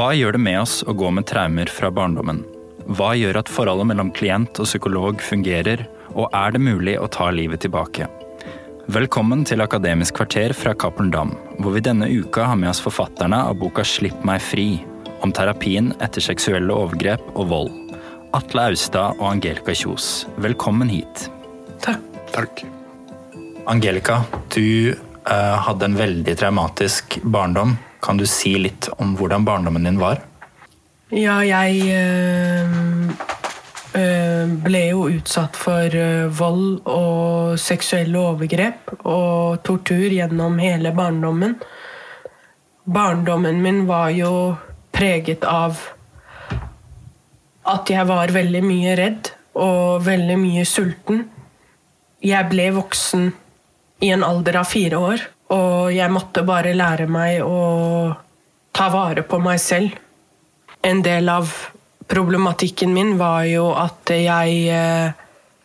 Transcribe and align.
Hva 0.00 0.14
gjør 0.16 0.32
det 0.32 0.40
med 0.40 0.56
oss 0.56 0.78
å 0.88 0.94
gå 0.96 1.10
med 1.12 1.26
traumer 1.28 1.68
fra 1.68 1.90
barndommen? 1.92 2.38
Hva 2.96 3.10
gjør 3.20 3.36
at 3.42 3.50
forholdet 3.52 3.90
mellom 3.90 4.08
klient 4.16 4.56
og 4.56 4.64
psykolog 4.64 5.20
fungerer, 5.20 5.82
og 6.14 6.32
er 6.32 6.54
det 6.54 6.62
mulig 6.64 6.94
å 6.96 7.08
ta 7.12 7.26
livet 7.28 7.60
tilbake? 7.66 8.06
Velkommen 8.88 9.42
til 9.44 9.60
Akademisk 9.60 10.16
kvarter 10.16 10.54
fra 10.56 10.72
Cappelen 10.72 11.10
Dam, 11.12 11.34
hvor 11.58 11.76
vi 11.76 11.82
denne 11.84 12.08
uka 12.08 12.46
har 12.48 12.56
med 12.56 12.70
oss 12.70 12.80
forfatterne 12.80 13.42
av 13.50 13.58
boka 13.60 13.84
Slipp 13.84 14.24
meg 14.24 14.40
fri, 14.40 14.80
om 15.20 15.36
terapien 15.36 15.92
etter 16.00 16.24
seksuelle 16.24 16.72
overgrep 16.72 17.28
og 17.34 17.52
vold. 17.52 18.00
Atle 18.40 18.70
Austad 18.70 19.20
og 19.20 19.28
Angelica 19.34 19.76
Kjos, 19.76 20.08
velkommen 20.40 20.88
hit. 20.96 21.26
Takk. 21.84 22.08
Takk. 22.32 22.64
Angelica, 23.68 24.22
du 24.56 24.96
uh, 24.96 25.60
hadde 25.68 25.92
en 25.92 26.00
veldig 26.00 26.40
traumatisk 26.40 27.20
barndom. 27.36 27.76
Kan 28.00 28.16
du 28.20 28.26
si 28.28 28.54
litt 28.58 28.88
om 28.98 29.16
hvordan 29.18 29.44
barndommen 29.44 29.84
din 29.84 30.00
var? 30.00 30.22
Ja, 31.10 31.40
jeg 31.42 31.90
øh, 31.90 33.00
ble 34.64 34.82
jo 34.92 35.08
utsatt 35.10 35.58
for 35.58 35.96
øh, 35.96 36.30
vold 36.38 36.80
og 36.86 37.58
seksuelle 37.60 38.18
overgrep 38.18 38.92
og 39.02 39.60
tortur 39.66 40.06
gjennom 40.06 40.58
hele 40.62 40.94
barndommen. 40.96 41.56
Barndommen 42.86 43.60
min 43.62 43.84
var 43.90 44.14
jo 44.14 44.54
preget 44.94 45.44
av 45.44 45.76
at 47.70 47.90
jeg 47.90 48.06
var 48.08 48.32
veldig 48.34 48.62
mye 48.64 48.94
redd 48.98 49.32
og 49.58 50.06
veldig 50.06 50.38
mye 50.40 50.64
sulten. 50.68 51.26
Jeg 52.24 52.48
ble 52.50 52.70
voksen 52.76 53.30
i 54.04 54.10
en 54.14 54.24
alder 54.24 54.60
av 54.62 54.68
fire 54.70 54.98
år, 54.98 55.26
og 55.50 55.90
jeg 55.90 56.12
måtte 56.14 56.44
bare 56.46 56.76
lære 56.76 57.08
meg 57.10 57.42
å 57.42 58.14
ta 58.76 58.86
vare 58.92 59.24
på 59.26 59.40
meg 59.42 59.58
selv. 59.62 59.96
En 60.86 61.02
del 61.02 61.28
av 61.28 61.50
problematikken 62.10 62.94
min 62.94 63.16
var 63.18 63.44
jo 63.50 63.70
at 63.74 64.12
jeg 64.14 64.62
eh, 64.70 65.10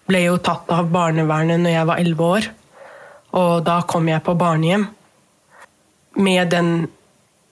ble 0.09 0.21
jo 0.25 0.39
tatt 0.41 0.69
av 0.73 0.89
barnevernet 0.93 1.61
når 1.61 1.75
jeg 1.75 1.89
var 1.91 2.01
elleve 2.01 2.31
år. 2.37 2.49
Og 3.37 3.53
da 3.67 3.79
kom 3.87 4.09
jeg 4.09 4.23
på 4.25 4.35
barnehjem. 4.39 4.87
Med 6.15 6.49
den 6.49 6.87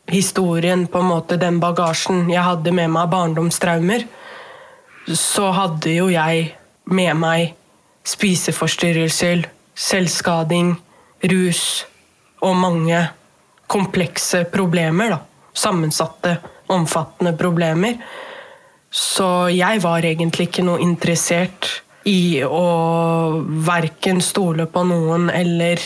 historien, 0.10 0.88
på 0.88 1.00
en 1.00 1.10
måte 1.12 1.38
den 1.40 1.60
bagasjen 1.62 2.30
jeg 2.32 2.44
hadde 2.44 2.74
med 2.76 2.92
meg 2.92 3.06
av 3.06 3.14
barndomstraumer, 3.14 4.06
så 5.08 5.52
hadde 5.54 5.94
jo 5.94 6.10
jeg 6.12 6.54
med 6.90 7.18
meg 7.20 7.54
spiseforstyrrelser, 8.08 9.46
selvskading, 9.80 10.76
rus 11.32 11.84
og 12.44 12.58
mange 12.60 13.00
komplekse 13.72 14.44
problemer. 14.52 15.16
da. 15.16 15.20
Sammensatte, 15.54 16.38
omfattende 16.74 17.34
problemer. 17.38 17.98
Så 18.94 19.50
jeg 19.50 19.82
var 19.82 20.06
egentlig 20.06 20.50
ikke 20.50 20.66
noe 20.66 20.82
interessert 20.84 21.70
i 22.10 22.44
å 22.44 23.42
verken 23.66 24.22
stole 24.22 24.68
på 24.70 24.84
noen 24.86 25.30
eller 25.34 25.82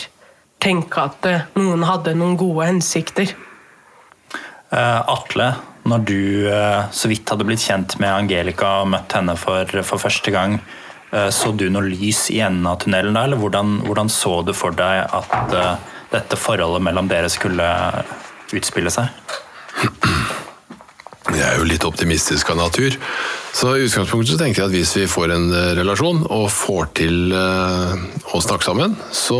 tenke 0.60 1.04
at 1.06 1.28
noen 1.56 1.86
hadde 1.86 2.16
noen 2.18 2.36
gode 2.36 2.66
hensikter. 2.68 3.32
Uh, 4.68 5.00
Atle, 5.08 5.52
når 5.88 6.04
du 6.04 6.20
uh, 6.50 6.90
så 6.92 7.08
vidt 7.08 7.30
hadde 7.30 7.46
blitt 7.48 7.64
kjent 7.64 7.96
med 8.02 8.12
Angelica 8.12 8.80
og 8.82 8.90
møtt 8.92 9.14
henne 9.16 9.38
for, 9.40 9.78
for 9.86 10.02
første 10.02 10.34
gang, 10.34 10.60
så 11.32 11.54
du 11.56 11.70
noe 11.72 11.88
lys 11.88 12.26
i 12.34 12.42
enden 12.44 12.66
av 12.68 12.82
tunnelen 12.82 13.14
da, 13.16 13.22
eller 13.24 13.40
hvordan, 13.40 13.78
hvordan 13.86 14.10
så 14.12 14.42
du 14.44 14.50
for 14.52 14.76
deg 14.76 15.06
at 15.08 15.54
dette 16.12 16.38
forholdet 16.40 16.84
mellom 16.84 17.10
dere 17.10 17.30
skulle 17.32 17.66
utspille 18.56 18.92
seg? 18.92 19.10
Jeg 21.28 21.44
er 21.44 21.58
jo 21.60 21.66
litt 21.68 21.84
optimistisk 21.84 22.50
av 22.54 22.58
natur. 22.62 22.96
Så 23.52 23.74
i 23.76 23.84
utgangspunktet 23.86 24.34
så 24.34 24.38
tenker 24.40 24.62
jeg 24.62 24.70
at 24.70 24.76
hvis 24.76 24.94
vi 24.96 25.10
får 25.10 25.34
en 25.34 25.46
eh, 25.54 25.74
relasjon 25.78 26.24
og 26.24 26.48
får 26.52 26.90
til 26.98 27.34
uh, 27.34 27.94
å 28.32 28.40
snakke 28.44 28.66
sammen, 28.66 28.96
så 29.14 29.38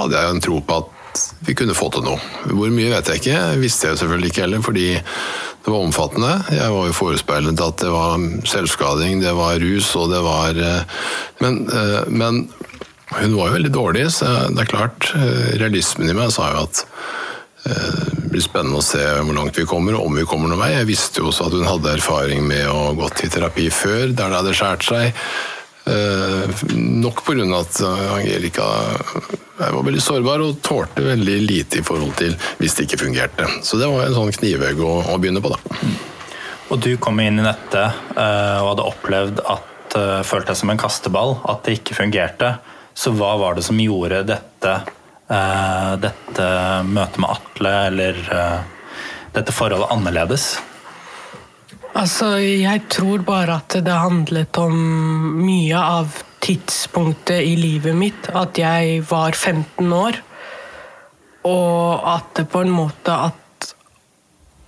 hadde 0.00 0.18
jeg 0.18 0.34
en 0.34 0.44
tro 0.44 0.60
på 0.64 0.78
at 0.82 1.22
vi 1.46 1.54
kunne 1.58 1.76
få 1.78 1.90
til 1.94 2.06
noe. 2.06 2.18
Hvor 2.50 2.72
mye 2.74 2.90
vet 2.90 3.10
jeg 3.10 3.22
ikke, 3.22 3.40
visste 3.62 3.90
jeg 3.90 4.00
selvfølgelig 4.00 4.32
ikke 4.32 4.44
heller, 4.46 4.64
fordi 4.66 4.86
det 4.96 5.72
var 5.72 5.78
omfattende. 5.84 6.32
Jeg 6.56 6.72
var 6.74 6.88
jo 6.88 6.96
forespeilet 6.96 7.64
at 7.64 7.84
det 7.84 7.92
var 7.94 8.26
selvskading, 8.50 9.22
det 9.22 9.34
var 9.36 9.62
rus 9.62 9.92
og 10.00 10.10
det 10.14 10.22
var 10.24 10.58
uh, 10.58 11.04
men, 11.44 11.62
men 12.10 12.44
hun 13.20 13.36
var 13.38 13.50
jo 13.50 13.56
veldig 13.58 13.72
dårlig, 13.74 14.08
så 14.16 14.30
det 14.50 14.64
er 14.64 14.70
klart, 14.70 15.10
realismen 15.60 16.10
i 16.10 16.16
meg 16.16 16.32
sa 16.34 16.50
jo 16.52 16.64
at 16.66 16.84
det 17.64 18.28
blir 18.28 18.44
spennende 18.44 18.80
å 18.80 18.84
se 18.84 19.00
hvor 19.00 19.36
langt 19.36 19.56
vi 19.56 19.64
kommer, 19.68 19.96
og 19.96 20.10
om 20.10 20.18
vi 20.18 20.26
kommer 20.28 20.50
noen 20.50 20.60
vei. 20.60 20.74
Jeg 20.74 20.88
visste 20.90 21.22
jo 21.22 21.30
også 21.30 21.46
at 21.48 21.54
hun 21.56 21.68
hadde 21.68 21.94
erfaring 21.96 22.44
med 22.44 22.66
å 22.68 22.92
gå 22.98 23.08
til 23.16 23.32
terapi 23.32 23.70
før, 23.72 24.10
der 24.10 24.32
det 24.32 24.40
hadde 24.40 24.56
skåret 24.58 24.88
seg. 24.88 25.22
Nok 25.84 27.22
pga. 27.24 27.44
at 27.58 27.80
Angelica 27.84 28.66
var 29.58 29.82
veldig 29.84 30.02
sårbar 30.02 30.44
og 30.44 30.60
tålte 30.64 31.04
veldig 31.04 31.36
lite 31.44 31.80
i 31.80 31.84
forhold 31.84 32.16
til 32.20 32.36
hvis 32.58 32.76
det 32.76 32.88
ikke 32.88 33.04
fungerte. 33.04 33.48
Så 33.62 33.80
det 33.80 33.88
var 33.88 34.06
en 34.06 34.16
sånn 34.16 34.32
knivegg 34.34 34.80
å, 34.80 34.96
å 35.12 35.18
begynne 35.20 35.44
på, 35.44 35.52
da. 35.54 35.92
Og 36.72 36.80
du 36.84 36.94
kom 36.96 37.20
inn 37.20 37.40
i 37.40 37.46
dette 37.46 37.84
og 38.16 38.70
hadde 38.72 38.88
opplevd 38.88 39.44
at 39.44 39.98
følte 40.26 40.50
deg 40.50 40.58
som 40.58 40.72
en 40.72 40.80
kasteball, 40.80 41.36
at 41.48 41.62
det 41.64 41.78
ikke 41.78 41.96
fungerte. 42.00 42.56
Så 42.94 43.12
hva 43.18 43.34
var 43.40 43.56
det 43.58 43.64
som 43.66 43.80
gjorde 43.80 44.22
dette, 44.28 44.74
uh, 45.30 45.94
dette 46.00 46.46
møtet 46.86 47.18
med 47.22 47.32
Atle, 47.34 47.74
eller 47.88 48.20
uh, 48.30 48.60
dette 49.34 49.54
forholdet, 49.54 49.90
annerledes? 49.90 50.52
Altså, 51.94 52.36
jeg 52.42 52.86
tror 52.90 53.22
bare 53.26 53.60
at 53.60 53.76
det 53.86 53.94
handlet 53.94 54.58
om 54.58 54.78
mye 55.44 55.78
av 55.78 56.22
tidspunktet 56.44 57.42
i 57.46 57.54
livet 57.58 57.94
mitt. 57.96 58.30
At 58.34 58.58
jeg 58.58 59.02
var 59.10 59.34
15 59.34 59.92
år. 59.94 60.18
Og 61.46 62.08
at 62.14 62.32
det 62.38 62.48
på 62.50 62.64
en 62.64 62.72
måte 62.74 63.14
at 63.28 63.70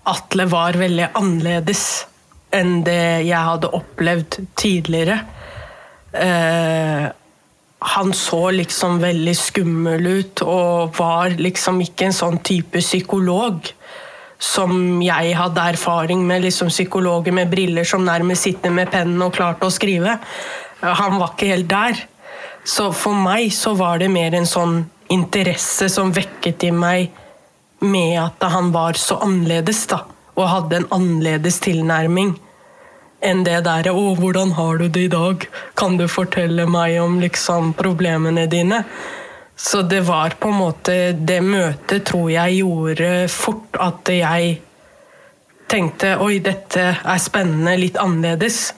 Atle 0.07 0.47
var 0.47 0.79
veldig 0.79 1.09
annerledes 1.19 2.07
enn 2.55 2.85
det 2.87 3.27
jeg 3.27 3.43
hadde 3.49 3.73
opplevd 3.75 4.39
tidligere. 4.59 5.19
Eh, 6.15 7.09
han 7.87 8.13
så 8.15 8.51
liksom 8.51 8.99
veldig 8.99 9.35
skummel 9.39 10.07
ut 10.07 10.43
og 10.43 10.97
var 10.99 11.37
liksom 11.39 11.79
ikke 11.85 12.09
en 12.09 12.17
sånn 12.17 12.41
type 12.47 12.83
psykolog 12.83 13.71
som 14.43 14.99
jeg 15.01 15.37
hadde 15.39 15.69
erfaring 15.73 16.25
med, 16.27 16.43
liksom 16.45 16.69
psykologer 16.73 17.33
med 17.33 17.49
briller 17.53 17.87
som 17.89 18.05
nærmest 18.05 18.49
sitter 18.49 18.75
med 18.75 18.91
pennen 18.93 19.23
og 19.23 19.33
klarte 19.37 19.69
å 19.69 19.73
skrive. 19.73 20.19
Han 20.83 21.21
var 21.21 21.33
ikke 21.33 21.53
helt 21.55 21.71
der. 21.71 22.03
Så 22.67 22.91
for 22.93 23.15
meg 23.15 23.53
så 23.55 23.77
var 23.79 24.03
det 24.03 24.11
mer 24.13 24.35
en 24.35 24.49
sånn 24.51 24.81
interesse 25.13 25.89
som 25.93 26.11
vekket 26.13 26.67
i 26.67 26.73
meg 26.75 27.15
med 27.87 28.19
at 28.19 28.49
han 28.51 28.73
var 28.75 28.99
så 28.99 29.21
annerledes, 29.23 29.85
da. 29.87 30.03
Og 30.37 30.51
hadde 30.51 30.83
en 30.83 30.91
annerledes 30.99 31.61
tilnærming 31.65 32.35
enn 33.21 33.45
det 33.45 33.65
derre 33.65 33.93
'Å, 33.93 34.17
hvordan 34.19 34.53
har 34.53 34.79
du 34.79 34.89
det 34.89 35.05
i 35.05 35.13
dag? 35.13 35.47
Kan 35.77 35.97
du 35.97 36.07
fortelle 36.09 36.67
meg 36.67 37.01
om 37.01 37.21
liksom 37.21 37.75
problemene 37.75 38.47
dine?' 38.47 38.85
Så 39.57 39.83
det 39.83 40.03
var 40.05 40.35
på 40.37 40.49
en 40.53 40.61
måte 40.61 41.17
Det 41.17 41.41
møtet 41.41 42.05
tror 42.05 42.29
jeg 42.31 42.59
gjorde 42.59 43.29
fort 43.29 43.79
at 43.81 44.09
jeg 44.09 44.61
tenkte 45.69 46.19
'Oi, 46.21 46.39
dette 46.39 46.99
er 47.05 47.19
spennende, 47.19 47.77
litt 47.77 47.97
annerledes'. 47.97 48.73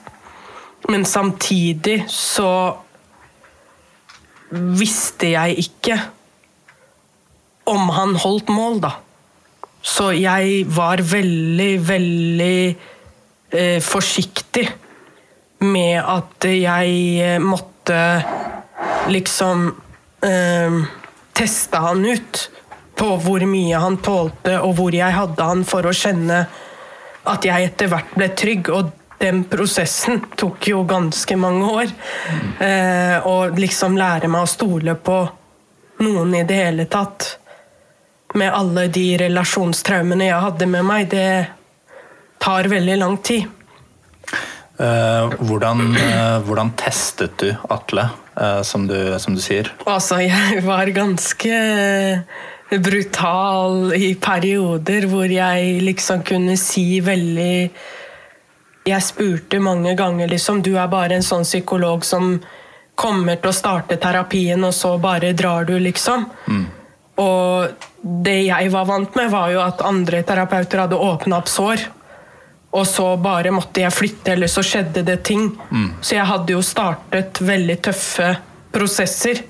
Men 0.89 1.05
samtidig 1.05 2.05
så 2.07 2.77
visste 4.51 5.33
jeg 5.35 5.59
ikke 5.65 5.99
om 7.69 7.89
han 7.93 8.15
holdt 8.15 8.49
mål, 8.49 8.79
da. 8.81 8.91
Så 9.81 10.09
jeg 10.17 10.65
var 10.75 11.03
veldig, 11.11 11.73
veldig 11.87 12.77
eh, 13.51 13.79
forsiktig 13.83 14.67
med 15.59 15.99
at 15.99 16.45
jeg 16.47 17.39
måtte 17.43 17.99
liksom 19.11 19.67
eh, 20.23 20.79
teste 21.33 21.77
han 21.77 22.05
ut 22.05 22.45
på 22.99 23.09
hvor 23.23 23.43
mye 23.47 23.79
han 23.79 23.97
tålte, 24.03 24.59
og 24.59 24.75
hvor 24.79 24.95
jeg 24.95 25.15
hadde 25.15 25.49
han 25.51 25.63
for 25.67 25.87
å 25.87 25.95
kjenne 25.95 26.43
at 27.29 27.45
jeg 27.47 27.69
etter 27.69 27.91
hvert 27.91 28.15
ble 28.15 28.29
trygg. 28.35 28.71
Og 28.75 28.91
den 29.19 29.43
prosessen 29.51 30.21
tok 30.39 30.69
jo 30.71 30.83
ganske 30.87 31.35
mange 31.39 31.69
år. 31.83 31.93
Eh, 32.63 33.27
og 33.27 33.59
liksom 33.59 33.97
lære 33.99 34.31
meg 34.31 34.47
å 34.47 34.51
stole 34.51 34.95
på 34.95 35.19
noen 36.03 36.35
i 36.39 36.45
det 36.47 36.59
hele 36.59 36.87
tatt. 36.91 37.35
Med 38.39 38.53
alle 38.53 38.87
de 38.93 39.05
relasjonstraumene 39.19 40.29
jeg 40.29 40.43
hadde 40.45 40.69
med 40.69 40.87
meg. 40.87 41.07
Det 41.11 41.29
tar 42.39 42.69
veldig 42.71 42.97
lang 42.99 43.17
tid. 43.23 43.47
Uh, 44.79 45.27
hvordan, 45.43 45.89
uh, 45.91 46.39
hvordan, 46.47 46.71
testet 46.79 47.35
du 47.41 47.49
Atle, 47.67 48.05
uh, 48.39 48.61
som, 48.63 48.85
du, 48.87 48.95
som, 49.19 49.35
du, 49.35 49.41
sier? 49.43 49.67
Altså, 49.83 50.21
jeg 50.23 50.63
var 50.63 50.87
ganske 50.95 51.57
brutal 52.69 53.91
i 53.97 54.13
perioder 54.21 55.09
hvor 55.11 55.27
jeg 55.27 55.81
liksom 55.83 56.21
kunne 56.23 56.55
si 56.61 57.01
veldig 57.01 57.55
Jeg 58.85 59.03
spurte 59.03 59.59
mange 59.59 59.95
ganger 59.97 60.29
liksom 60.29 60.61
Du 60.61 60.75
er 60.77 60.87
bare 60.87 61.17
en 61.17 61.25
sånn 61.25 61.43
psykolog 61.43 62.05
som 62.05 62.37
kommer 62.99 63.39
til 63.39 63.51
å 63.51 63.55
starte 63.55 63.95
terapien, 63.99 64.63
og 64.63 64.73
så 64.75 64.97
bare 64.99 65.31
drar 65.31 65.63
du, 65.67 65.77
liksom. 65.79 66.25
Mm. 66.51 66.65
Og 67.23 67.85
det 68.25 68.41
jeg 68.47 68.71
var 68.73 68.87
vant 68.89 69.15
med, 69.15 69.29
var 69.31 69.53
jo 69.53 69.61
at 69.63 69.83
andre 69.87 70.19
terapeuter 70.27 70.83
hadde 70.83 70.99
åpna 70.99 71.39
opp 71.39 71.47
sår. 71.51 71.85
Og 72.69 72.85
så 72.87 73.05
bare 73.17 73.51
måtte 73.53 73.81
jeg 73.81 73.95
flytte, 73.95 74.33
eller 74.35 74.51
så 74.51 74.61
skjedde 74.65 75.01
det 75.07 75.21
ting. 75.25 75.47
Mm. 75.71 75.87
Så 76.01 76.15
jeg 76.15 76.27
hadde 76.29 76.53
jo 76.53 76.61
startet 76.65 77.41
veldig 77.41 77.79
tøffe 77.89 78.33
prosesser. 78.73 79.41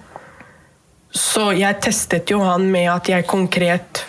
Så 1.12 1.50
jeg 1.58 1.82
testet 1.84 2.32
jo 2.32 2.40
han 2.46 2.70
med 2.72 2.88
at 2.94 3.10
jeg 3.12 3.28
konkret 3.28 4.06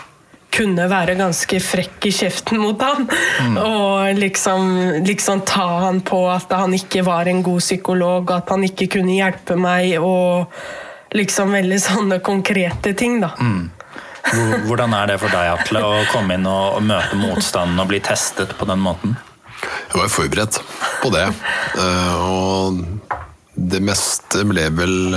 kunne 0.50 0.86
være 0.90 1.14
ganske 1.18 1.60
frekk 1.62 2.06
i 2.10 2.12
kjeften 2.14 2.60
mot 2.60 2.82
han. 2.82 3.06
Mm. 3.46 3.58
Og 3.62 4.18
liksom, 4.18 4.70
liksom, 5.06 5.44
ta 5.46 5.66
han 5.86 6.02
på 6.06 6.22
at 6.30 6.52
han 6.54 6.74
ikke 6.76 7.04
var 7.06 7.30
en 7.30 7.42
god 7.46 7.62
psykolog, 7.62 8.30
at 8.34 8.50
han 8.50 8.66
ikke 8.66 8.90
kunne 8.98 9.16
hjelpe 9.18 9.56
meg, 9.58 9.96
og 10.02 10.50
liksom 11.16 11.54
veldig 11.54 11.80
sånne 11.82 12.20
konkrete 12.26 12.94
ting, 12.98 13.20
da. 13.22 13.34
Mm. 13.38 13.70
Hvordan 14.67 14.94
er 14.94 15.11
det 15.11 15.19
for 15.22 15.32
deg, 15.32 15.55
Atle, 15.56 15.82
å 15.82 16.05
komme 16.12 16.37
inn 16.37 16.46
og, 16.49 16.81
møte 16.87 17.19
motstanden 17.19 17.81
og 17.82 17.90
bli 17.90 18.00
testet 18.05 18.55
på 18.58 18.69
den 18.69 18.82
måten? 18.82 19.17
Jeg 19.61 19.99
var 19.99 20.12
forberedt 20.12 20.61
på 21.02 21.11
det. 21.14 21.26
Eh, 21.81 22.14
og 22.25 22.84
det 23.55 23.82
meste 23.84 24.44
ble 24.49 24.69
vel 24.76 25.17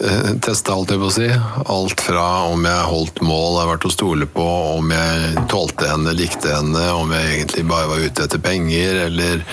Eh, 0.00 0.30
teste, 0.44 0.72
alt 0.72 0.90
jeg 0.92 1.00
på 1.00 1.08
å 1.08 1.14
si. 1.14 1.28
Alt 1.72 2.02
fra 2.04 2.26
om 2.50 2.64
jeg 2.66 2.88
holdt 2.90 3.20
mål, 3.24 3.54
jeg 3.54 3.62
har 3.62 3.70
vært 3.70 3.86
å 3.88 3.92
stole 3.94 4.28
på, 4.28 4.46
om 4.76 4.92
jeg 4.92 5.44
tålte 5.52 5.88
henne, 5.88 6.12
likte 6.16 6.52
henne, 6.52 6.82
om 6.92 7.14
jeg 7.16 7.30
egentlig 7.32 7.64
bare 7.70 7.88
var 7.92 8.04
ute 8.04 8.26
etter 8.26 8.42
penger, 8.42 9.00
eller, 9.06 9.44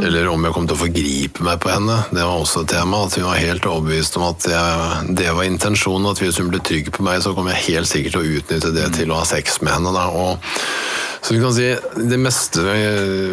eller 0.00 0.30
om 0.32 0.46
jeg 0.46 0.56
kom 0.56 0.68
til 0.70 0.78
å 0.78 0.82
forgripe 0.84 1.46
meg 1.46 1.60
på 1.60 1.72
henne. 1.74 1.98
Det 2.08 2.24
var 2.24 2.40
også 2.40 2.64
et 2.64 2.72
tema. 2.72 3.02
At 3.04 3.18
hun 3.18 3.28
var 3.28 3.42
helt 3.42 3.68
overbevist 3.68 4.16
om 4.20 4.28
at 4.30 4.48
jeg, 4.48 5.14
det 5.20 5.32
var 5.36 5.50
intensjonen. 5.50 6.08
At 6.12 6.24
hvis 6.24 6.40
hun 6.40 6.52
ble 6.52 6.62
trygg 6.64 6.92
på 6.96 7.04
meg, 7.04 7.20
så 7.24 7.34
kom 7.36 7.50
jeg 7.52 7.64
helt 7.68 7.90
sikkert 7.90 8.16
til 8.16 8.24
å 8.24 8.38
utnytte 8.40 8.76
det 8.76 8.90
til 8.96 9.12
å 9.12 9.20
ha 9.20 9.28
sex 9.28 9.60
med 9.60 9.76
henne. 9.76 9.92
Da. 9.96 10.08
Og 10.08 11.15
så 11.26 11.34
du 11.34 11.40
kan 11.42 11.54
si 11.56 11.64
Det 12.06 12.18
meste 12.22 12.62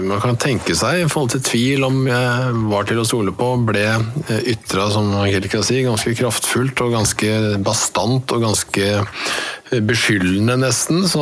man 0.01 0.21
kan 0.23 0.37
tenke 0.41 0.73
seg 0.73 1.03
i 1.03 1.09
forhold 1.11 1.35
til 1.35 1.43
tvil 1.45 1.83
om 1.85 1.99
jeg 2.07 2.53
var 2.71 2.87
til 2.89 2.97
å 2.97 3.05
stole 3.05 3.33
på, 3.37 3.51
ble 3.67 3.83
ytra, 4.49 4.87
som 4.89 5.11
Angelica 5.19 5.61
sier, 5.61 5.85
ganske 5.85 6.15
kraftfullt 6.17 6.81
og 6.81 6.95
ganske 6.95 7.35
bastant 7.61 8.33
og 8.33 8.47
ganske 8.47 8.87
beskyldende, 9.81 10.57
nesten. 10.63 11.03
Så, 11.09 11.21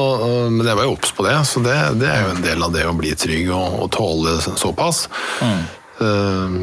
men 0.51 0.63
jeg 0.68 0.77
var 0.79 0.88
jo 0.88 0.95
obs 0.95 1.12
på 1.15 1.25
det, 1.27 1.35
så 1.47 1.63
det, 1.63 1.75
det, 2.00 2.07
er 2.07 2.23
jo 2.23 2.31
en 2.35 2.45
del 2.45 2.63
av 2.63 2.71
det 2.75 2.85
å 2.88 2.95
bli 2.95 3.12
trygg 3.19 3.51
og, 3.51 3.81
og 3.83 3.91
tåle 3.95 4.38
såpass. 4.39 5.06
Mm. 5.44 5.62
Uh, 6.01 6.56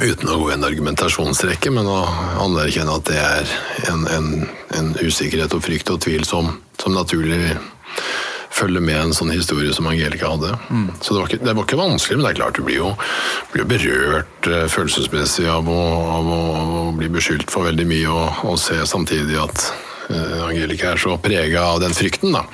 uten 0.00 0.32
å 0.32 0.38
gå 0.40 0.48
i 0.50 0.56
en 0.56 0.66
argumentasjonsrekke, 0.66 1.72
men 1.76 1.88
å 1.88 2.00
anerkjenne 2.46 2.96
at 2.96 3.06
det 3.10 3.20
er 3.20 3.54
en, 3.92 4.08
en, 4.16 4.32
en 4.78 4.90
usikkerhet 5.02 5.54
og 5.56 5.64
frykt 5.66 5.92
og 5.92 6.00
tvil 6.06 6.24
som, 6.28 6.54
som 6.80 6.96
naturlig 6.96 7.56
følge 8.50 8.82
med 8.82 8.98
en 8.98 9.14
sånn 9.14 9.30
historie 9.32 9.72
som 9.74 9.88
Angelica 9.90 10.32
hadde. 10.32 10.54
Mm. 10.70 10.88
Så 11.00 11.14
det 11.14 11.20
var, 11.20 11.28
ikke, 11.28 11.44
det 11.44 11.54
var, 11.54 11.66
ikke, 11.66 11.78
vanskelig, 11.80 12.18
men 12.18 12.26
det 12.26 12.32
er 12.32 12.40
klart 12.40 12.58
du 12.58 12.64
blir 12.66 12.80
jo, 12.80 12.90
blir 13.54 13.68
berørt 13.70 14.50
uh, 14.50 14.64
følelsesmessig 14.70 15.46
av 15.50 15.70
å, 15.70 15.82
av 16.16 16.32
å, 16.34 16.80
bli 16.98 17.10
beskyldt 17.12 17.52
for 17.52 17.70
veldig 17.70 17.86
mye, 17.90 18.10
og, 18.10 18.44
og 18.50 18.58
se 18.60 18.78
samtidig 18.90 19.38
at 19.40 19.66
uh, 20.10 20.48
Angelica 20.48 20.92
er 20.92 21.02
så 21.02 21.16
prega 21.22 21.68
av 21.74 21.82
den 21.84 21.94
frykten. 21.96 22.34
da. 22.36 22.44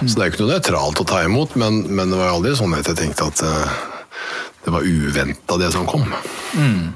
Mm. 0.00 0.08
Så 0.08 0.12
det 0.14 0.22
er 0.22 0.30
jo 0.30 0.34
ikke 0.34 0.44
noe 0.44 0.54
nøytralt 0.54 1.04
å 1.04 1.08
ta 1.12 1.24
imot, 1.28 1.58
men, 1.60 1.82
men, 1.90 2.12
det 2.12 2.20
var 2.22 2.34
aldri 2.34 2.56
sånn 2.58 2.76
at 2.78 2.88
jeg 2.92 3.00
tenkte 3.04 3.28
at 3.28 3.44
uh, 3.44 3.80
det 4.64 4.74
var 4.74 4.88
uventa, 4.88 5.60
det 5.60 5.70
som 5.76 5.86
kom. 5.86 6.08
Mm. 6.56 6.94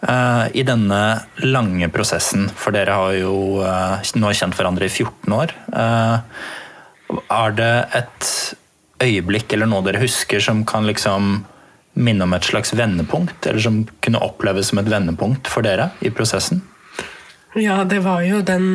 Eh, 0.00 0.46
I 0.52 0.62
denne 0.62 1.00
lange 1.40 1.88
prosessen, 1.88 2.50
for 2.52 2.74
dere 2.76 2.94
har 2.98 3.16
jo 3.16 3.62
eh, 3.64 4.12
nå 4.20 4.32
kjent 4.36 4.56
hverandre 4.58 4.88
i 4.88 4.92
14 4.92 5.32
år, 5.32 5.54
eh, 5.72 6.16
er 7.32 7.56
det 7.56 7.74
et 7.96 8.30
øyeblikk 9.02 9.52
eller 9.54 9.70
noe 9.70 9.84
dere 9.86 10.02
husker 10.02 10.42
som 10.42 10.64
kan 10.68 10.86
liksom 10.88 11.44
minne 11.96 12.26
om 12.26 12.36
et 12.36 12.44
slags 12.44 12.74
vendepunkt? 12.76 13.46
Eller 13.46 13.62
som 13.62 13.82
kunne 14.04 14.20
oppleves 14.20 14.72
som 14.72 14.82
et 14.82 14.90
vendepunkt 14.90 15.48
for 15.48 15.64
dere 15.64 15.90
i 16.04 16.12
prosessen? 16.12 16.60
Ja, 17.56 17.84
det 17.88 18.02
var 18.04 18.20
jo 18.26 18.42
den 18.44 18.74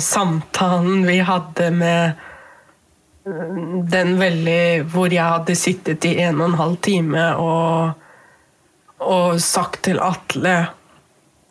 samtalen 0.00 1.02
vi 1.04 1.18
hadde 1.20 1.66
med 1.74 2.28
den 3.92 4.16
veldig 4.18 4.88
Hvor 4.90 5.12
jeg 5.12 5.22
hadde 5.22 5.54
sittet 5.54 6.06
i 6.08 6.16
en 6.24 6.40
og 6.40 6.48
en 6.48 6.56
halv 6.58 6.78
time 6.82 7.26
og 7.38 8.01
og 9.08 9.40
sagt 9.42 9.84
til 9.88 10.00
Atle 10.02 10.56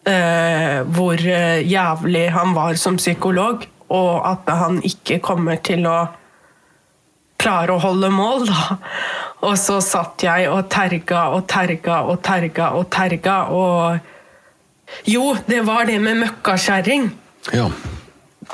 eh, 0.07 0.81
hvor 0.95 1.13
eh, 1.13 1.61
jævlig 1.67 2.29
han 2.31 2.55
var 2.55 2.75
som 2.79 2.97
psykolog, 2.97 3.65
og 3.91 4.29
at 4.29 4.49
han 4.55 4.81
ikke 4.87 5.19
kommer 5.23 5.59
til 5.63 5.85
å 5.89 5.99
klare 7.41 7.73
å 7.73 7.81
holde 7.81 8.11
mål, 8.13 8.45
da. 8.49 8.77
Og 9.47 9.55
så 9.57 9.79
satt 9.81 10.21
jeg 10.21 10.49
og 10.51 10.67
terga 10.69 11.27
og 11.35 11.47
terga 11.49 12.03
og 12.05 12.21
terga 12.23 12.71
og 12.77 12.89
terga, 12.93 13.37
og 13.49 14.09
Jo, 15.07 15.37
det 15.47 15.61
var 15.63 15.85
det 15.87 16.01
med 16.03 16.17
møkkakjerring. 16.19 17.05
Ja. 17.55 17.69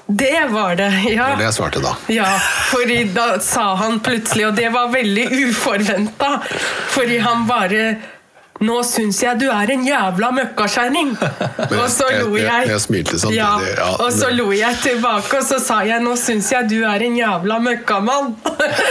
Det 0.06 0.44
var 0.52 0.76
det, 0.78 0.92
ja. 1.10 1.10
Det 1.10 1.32
var 1.32 1.40
det 1.40 1.48
jeg 1.48 1.56
svarte 1.56 1.82
da. 1.82 1.94
Ja, 2.14 2.28
fordi 2.70 3.00
da 3.16 3.40
sa 3.42 3.72
han 3.80 3.98
plutselig, 4.06 4.46
og 4.52 4.60
det 4.60 4.70
var 4.70 4.92
veldig 4.94 5.26
uforventa, 5.48 6.30
fordi 6.94 7.18
han 7.26 7.48
bare 7.50 7.82
nå 8.66 8.78
syns 8.88 9.20
jeg 9.22 9.38
du 9.42 9.46
er 9.54 9.72
en 9.74 9.86
jævla 9.86 10.32
møkkaskjæring! 10.40 11.14
Og 11.82 11.88
så 11.94 12.08
lo 12.16 12.34
jeg. 12.40 12.48
Jeg, 12.48 12.72
jeg 12.72 12.82
smilte 12.82 13.20
samtidig. 13.20 13.38
Ja, 13.38 13.52
ja, 13.78 13.92
og 14.02 14.12
så 14.16 14.32
lo 14.34 14.50
jeg 14.56 14.80
tilbake, 14.82 15.38
og 15.38 15.46
så 15.46 15.60
sa 15.62 15.82
jeg 15.86 16.02
nå 16.04 16.16
syns 16.20 16.50
jeg 16.54 16.70
du 16.72 16.80
er 16.88 17.06
en 17.06 17.18
jævla 17.20 17.60
møkkamann! 17.62 18.34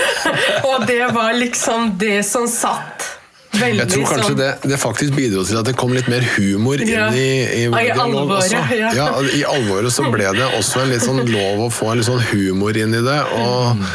og 0.71 0.87
det 0.87 1.03
var 1.15 1.35
liksom 1.39 1.95
det 1.99 2.21
som 2.29 2.47
satt. 2.51 3.13
Veldig 3.57 3.79
jeg 3.81 3.93
tror 3.93 4.09
kanskje 4.11 4.29
sånn. 4.29 4.41
det, 4.41 4.51
det, 4.69 4.79
faktisk 4.81 5.15
bidro 5.17 5.45
til 5.49 5.59
at 5.61 5.69
det 5.69 5.77
kom 5.81 5.95
litt 5.97 6.09
mer 6.13 6.25
humor 6.35 6.83
inn 6.83 7.15
i, 7.17 7.29
i 7.57 7.63
i 7.65 7.71
dialog 7.71 8.35
også. 8.37 8.61
Ja. 8.77 8.91
ja. 8.97 9.07
I 9.39 9.45
alvoret 9.49 9.95
så 9.95 10.11
ble 10.13 10.29
det 10.37 10.51
også 10.59 10.83
en 10.85 10.93
litt 10.93 11.05
sånn 11.07 11.23
lov 11.31 11.67
å 11.67 11.71
få 11.73 11.95
en 11.95 12.03
litt 12.03 12.09
sånn 12.09 12.23
humor 12.33 12.77
inn 12.77 12.95
i 12.97 13.03
det. 13.07 13.21
og, 13.39 13.87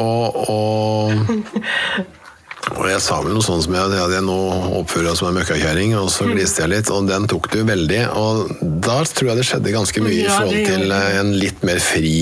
og, 0.00 0.40
og 0.54 2.16
og 2.68 2.86
jeg 2.90 3.00
sa 3.02 3.18
vel 3.24 3.32
noe 3.34 3.44
sånt 3.44 3.64
som 3.64 3.74
jeg, 3.74 3.96
jeg 4.12 4.24
nå 4.26 4.36
oppfører 4.82 5.08
meg 5.08 5.18
som 5.18 5.30
en 5.30 5.38
møkkakjerring, 5.38 5.94
og 5.98 6.10
så 6.12 6.28
gliste 6.28 6.62
jeg 6.62 6.72
litt, 6.74 6.92
og 6.92 7.08
den 7.08 7.26
tok 7.30 7.48
du 7.52 7.62
veldig. 7.66 8.02
Og 8.20 8.52
da 8.84 9.00
tror 9.08 9.32
jeg 9.32 9.40
det 9.40 9.46
skjedde 9.48 9.74
ganske 9.74 10.04
mye 10.04 10.20
i 10.20 10.28
forhold 10.28 10.68
til 10.68 10.94
en 10.94 11.34
litt 11.40 11.64
mer 11.66 11.80
fri 11.82 12.14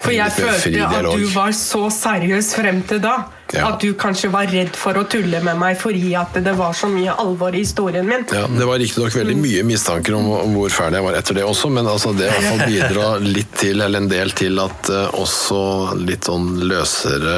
for 0.00 0.14
jeg 0.14 0.32
følte 0.32 0.86
at 0.86 1.06
du 1.12 1.26
var 1.34 1.52
så 1.56 1.84
seriøs 1.92 2.54
frem 2.56 2.80
til 2.88 3.02
da. 3.04 3.18
Ja. 3.50 3.66
At 3.72 3.82
du 3.82 3.90
kanskje 3.98 4.30
var 4.30 4.46
redd 4.46 4.76
for 4.78 4.94
å 4.94 5.02
tulle 5.10 5.40
med 5.42 5.58
meg 5.58 5.74
fordi 5.80 6.12
at 6.14 6.36
det 6.38 6.52
var 6.54 6.76
så 6.78 6.86
mye 6.88 7.16
alvor 7.18 7.56
i 7.56 7.64
historien 7.64 8.06
min. 8.06 8.22
Ja, 8.30 8.44
Det 8.46 8.68
var 8.68 8.78
riktignok 8.78 9.16
veldig 9.16 9.34
mm. 9.36 9.42
mye 9.42 9.64
mistanker 9.66 10.16
om, 10.16 10.30
hvor 10.54 10.70
fæl 10.72 10.96
jeg 10.96 11.04
var 11.04 11.18
etter 11.18 11.40
det 11.40 11.44
også, 11.48 11.72
men 11.74 11.90
altså 11.90 12.14
det 12.16 12.30
bidra 12.62 13.10
litt 13.36 13.52
til, 13.58 13.82
eller 13.82 14.04
en 14.04 14.08
del 14.10 14.32
til, 14.38 14.62
at 14.62 14.92
uh, 14.94 15.18
også 15.18 15.60
litt 15.98 16.30
sånn 16.30 16.62
løsere, 16.70 17.36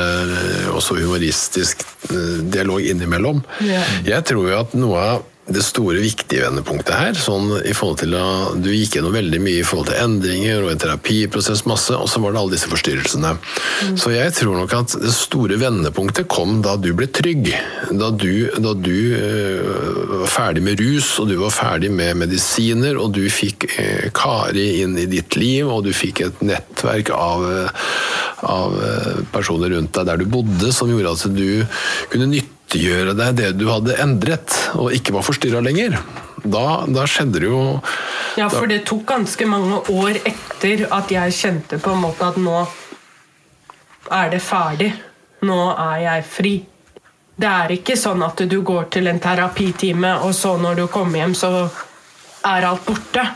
også 0.77 1.01
humoristisk 1.01 1.83
uh, 2.13 2.45
dialog 2.45 2.85
innimellom. 2.85 3.43
Ja. 3.65 3.83
Jeg 4.05 4.29
tror 4.29 4.53
jo 4.53 4.61
at 4.61 4.77
noe 4.77 5.07
av 5.17 5.29
det 5.53 5.65
store, 5.65 6.01
viktige 6.03 6.45
vendepunktet 6.47 6.95
her. 6.97 7.19
sånn 7.19 7.51
i 7.69 7.75
forhold 7.77 8.01
til 8.03 8.17
at 8.19 8.59
Du 8.63 8.71
gikk 8.73 8.97
gjennom 8.97 9.15
veldig 9.15 9.41
mye 9.43 9.61
i 9.61 9.67
forhold 9.67 9.91
til 9.91 10.01
endringer 10.03 10.63
og 10.65 10.73
en 10.73 10.83
terapiprosess, 10.83 11.65
masse, 11.69 11.95
og 11.95 12.09
så 12.11 12.23
var 12.23 12.33
det 12.33 12.41
alle 12.43 12.55
disse 12.57 12.71
forstyrrelsene. 12.71 13.33
Mm. 13.37 13.97
Så 14.01 14.15
jeg 14.15 14.35
tror 14.37 14.59
nok 14.59 14.75
at 14.79 14.97
det 15.03 15.13
store 15.15 15.59
vendepunktet 15.61 16.29
kom 16.33 16.61
da 16.65 16.77
du 16.81 16.93
ble 16.97 17.09
trygg. 17.13 17.51
Da 17.91 18.11
du, 18.11 18.49
da 18.57 18.75
du 18.75 18.97
øh, 19.19 20.23
var 20.23 20.33
ferdig 20.33 20.65
med 20.65 20.81
rus, 20.81 21.15
og 21.23 21.29
du 21.31 21.37
var 21.43 21.55
ferdig 21.55 21.93
med 21.93 22.17
medisiner, 22.23 22.99
og 23.01 23.13
du 23.17 23.25
fikk 23.33 23.69
øh, 23.77 24.09
Kari 24.17 24.83
inn 24.83 24.97
i 25.01 25.09
ditt 25.11 25.37
liv, 25.41 25.69
og 25.69 25.85
du 25.87 25.93
fikk 25.97 26.25
et 26.27 26.43
nettverk 26.45 27.13
av, 27.15 27.45
av 28.49 28.75
uh, 28.79 29.21
personer 29.35 29.75
rundt 29.77 29.95
deg 29.97 30.09
der 30.09 30.23
du 30.23 30.27
bodde, 30.31 30.73
som 30.75 30.91
gjorde 30.91 31.15
at 31.15 31.37
du 31.37 31.63
kunne 32.13 32.31
nytte 32.33 32.62
nyttiggjøre 32.73 33.13
deg 33.15 33.37
det 33.37 33.51
du 33.61 33.67
hadde 33.69 33.97
endret, 34.01 34.73
og 34.75 34.93
ikke 34.93 35.13
var 35.13 35.25
forstyrra 35.27 35.61
lenger. 35.61 35.99
Da, 36.43 36.87
da, 36.89 37.05
skjedde 37.07 37.39
det 37.39 37.47
jo 37.47 37.81
Ja, 38.37 38.49
for 38.49 38.67
det 38.67 38.85
tok 38.89 39.05
ganske 39.07 39.47
mange 39.47 39.79
år 39.93 40.17
etter 40.25 40.89
at 40.91 41.11
jeg 41.13 41.37
kjente 41.37 41.79
på 41.79 41.93
en 41.93 42.03
måte 42.03 42.27
at 42.27 42.37
nå 42.41 42.65
er 44.11 44.33
det 44.33 44.41
ferdig. 44.43 44.91
Nå 45.43 45.61
er 45.77 45.99
jeg 46.03 46.25
fri. 46.27 46.55
Det 47.37 47.49
er 47.49 47.77
ikke 47.77 47.97
sånn 47.97 48.23
at 48.25 48.43
du 48.49 48.61
går 48.63 48.89
til 48.91 49.07
en 49.07 49.21
terapitime, 49.21 50.17
og 50.25 50.35
så 50.35 50.57
når 50.59 50.83
du 50.83 50.87
kommer 50.89 51.23
hjem, 51.23 51.35
så 51.35 51.69
er 52.47 52.67
alt 52.67 52.85
borte. 52.87 53.27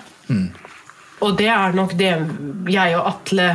Og 1.20 1.36
det 1.36 1.48
er 1.52 1.76
nok 1.76 1.94
det 1.96 2.12
jeg 2.72 2.98
og 2.98 3.06
Atle 3.12 3.50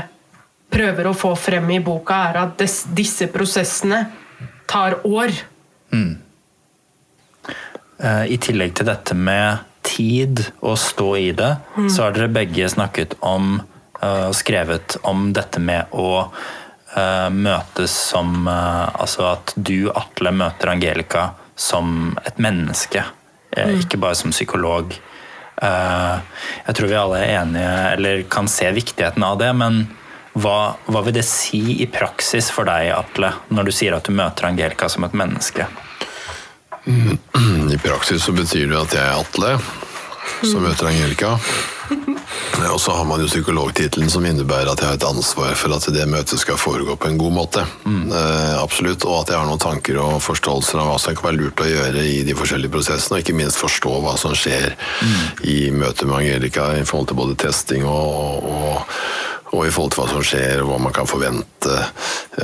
prøver 0.71 1.09
å 1.09 1.17
få 1.17 1.35
frem 1.35 1.69
i 1.75 1.81
boka, 1.83 2.27
er 2.29 2.43
at 2.45 2.59
des, 2.61 2.83
disse 2.95 3.27
prosessene 3.31 4.05
tar 4.71 5.01
år. 5.07 5.33
Eh, 8.01 8.24
I 8.33 8.38
tillegg 8.41 8.74
til 8.77 8.89
dette 8.89 9.17
med 9.17 9.67
tid 9.86 10.43
og 10.62 10.77
stå 10.79 11.10
i 11.17 11.29
det, 11.38 11.51
så 11.89 12.05
har 12.05 12.15
dere 12.15 12.31
begge 12.33 12.69
snakket 12.69 13.17
om 13.25 13.60
eh, 14.01 14.27
og 14.29 14.36
skrevet 14.38 14.98
om 15.07 15.29
dette 15.36 15.62
med 15.62 15.93
å 15.93 16.10
eh, 16.95 17.29
møtes 17.33 17.93
som 18.12 18.48
Altså 18.48 19.27
at 19.33 19.53
du, 19.55 19.91
Atle, 19.93 20.33
møter 20.33 20.74
Angelica 20.74 21.31
som 21.55 22.15
et 22.25 22.39
menneske, 22.41 23.03
eh, 23.55 23.77
ikke 23.81 24.00
bare 24.01 24.17
som 24.17 24.33
psykolog. 24.33 24.95
Jeg 25.62 26.74
tror 26.74 26.89
vi 26.89 26.95
alle 26.98 27.19
er 27.21 27.36
enige, 27.43 27.74
eller 27.91 28.21
kan 28.33 28.48
se 28.50 28.65
viktigheten 28.74 29.21
av 29.21 29.36
det, 29.38 29.51
men 29.53 29.83
hva, 30.33 30.57
hva 30.88 31.01
vil 31.03 31.15
det 31.17 31.25
si 31.27 31.81
i 31.83 31.88
praksis 31.91 32.51
for 32.53 32.69
deg, 32.69 32.91
Atle, 32.95 33.33
når 33.51 33.67
du 33.67 33.73
sier 33.75 33.97
at 33.97 34.07
du 34.07 34.15
møter 34.15 34.47
Angelica 34.47 34.89
som 34.91 35.07
et 35.07 35.17
menneske? 35.17 35.67
I 36.88 37.77
praksis 37.83 38.23
så 38.23 38.33
betyr 38.33 38.71
det 38.71 38.79
at 38.79 38.95
jeg 38.95 39.03
er 39.03 39.19
Atle, 39.19 39.51
som 40.47 40.63
møter 40.63 40.89
Angelica. 40.89 41.35
Og 42.71 42.79
så 42.81 42.93
har 42.95 43.05
man 43.05 43.19
jo 43.19 43.27
psykologtittelen 43.27 44.09
som 44.09 44.25
innebærer 44.25 44.69
at 44.71 44.81
jeg 44.81 44.88
har 44.88 44.97
et 45.00 45.05
ansvar 45.05 45.55
for 45.59 45.73
at 45.75 45.88
det 45.91 46.05
møtet 46.09 46.39
skal 46.39 46.59
foregå 46.59 46.95
på 46.95 47.09
en 47.09 47.17
god 47.19 47.33
måte. 47.35 47.63
Eh, 47.85 48.55
absolutt. 48.61 49.03
Og 49.07 49.23
at 49.23 49.33
jeg 49.33 49.39
har 49.39 49.50
noen 49.50 49.61
tanker 49.61 50.00
og 50.00 50.21
forståelser 50.23 50.79
av 50.79 50.91
hva 50.91 51.00
som 51.01 51.17
kan 51.17 51.31
være 51.31 51.41
lurt 51.41 51.63
å 51.63 51.67
gjøre 51.67 52.05
i 52.07 52.21
de 52.27 52.38
forskjellige 52.38 52.73
prosessene, 52.73 53.17
og 53.17 53.25
ikke 53.25 53.38
minst 53.38 53.59
forstå 53.59 53.97
hva 54.05 54.15
som 54.19 54.35
skjer 54.38 54.77
i 55.43 55.57
møtet 55.75 56.07
med 56.07 56.21
Angelica 56.21 56.71
i 56.77 56.88
forhold 56.88 57.11
til 57.11 57.19
både 57.19 57.38
testing 57.43 57.88
og, 57.89 58.47
og, 58.47 58.95
og 59.51 59.65
i 59.67 59.72
forhold 59.74 59.91
til 59.93 60.01
hva 60.01 60.08
som 60.12 60.24
skjer, 60.25 60.63
hva 60.63 60.77
man 60.79 60.93
kan 60.96 61.10
forvente. 61.10 61.77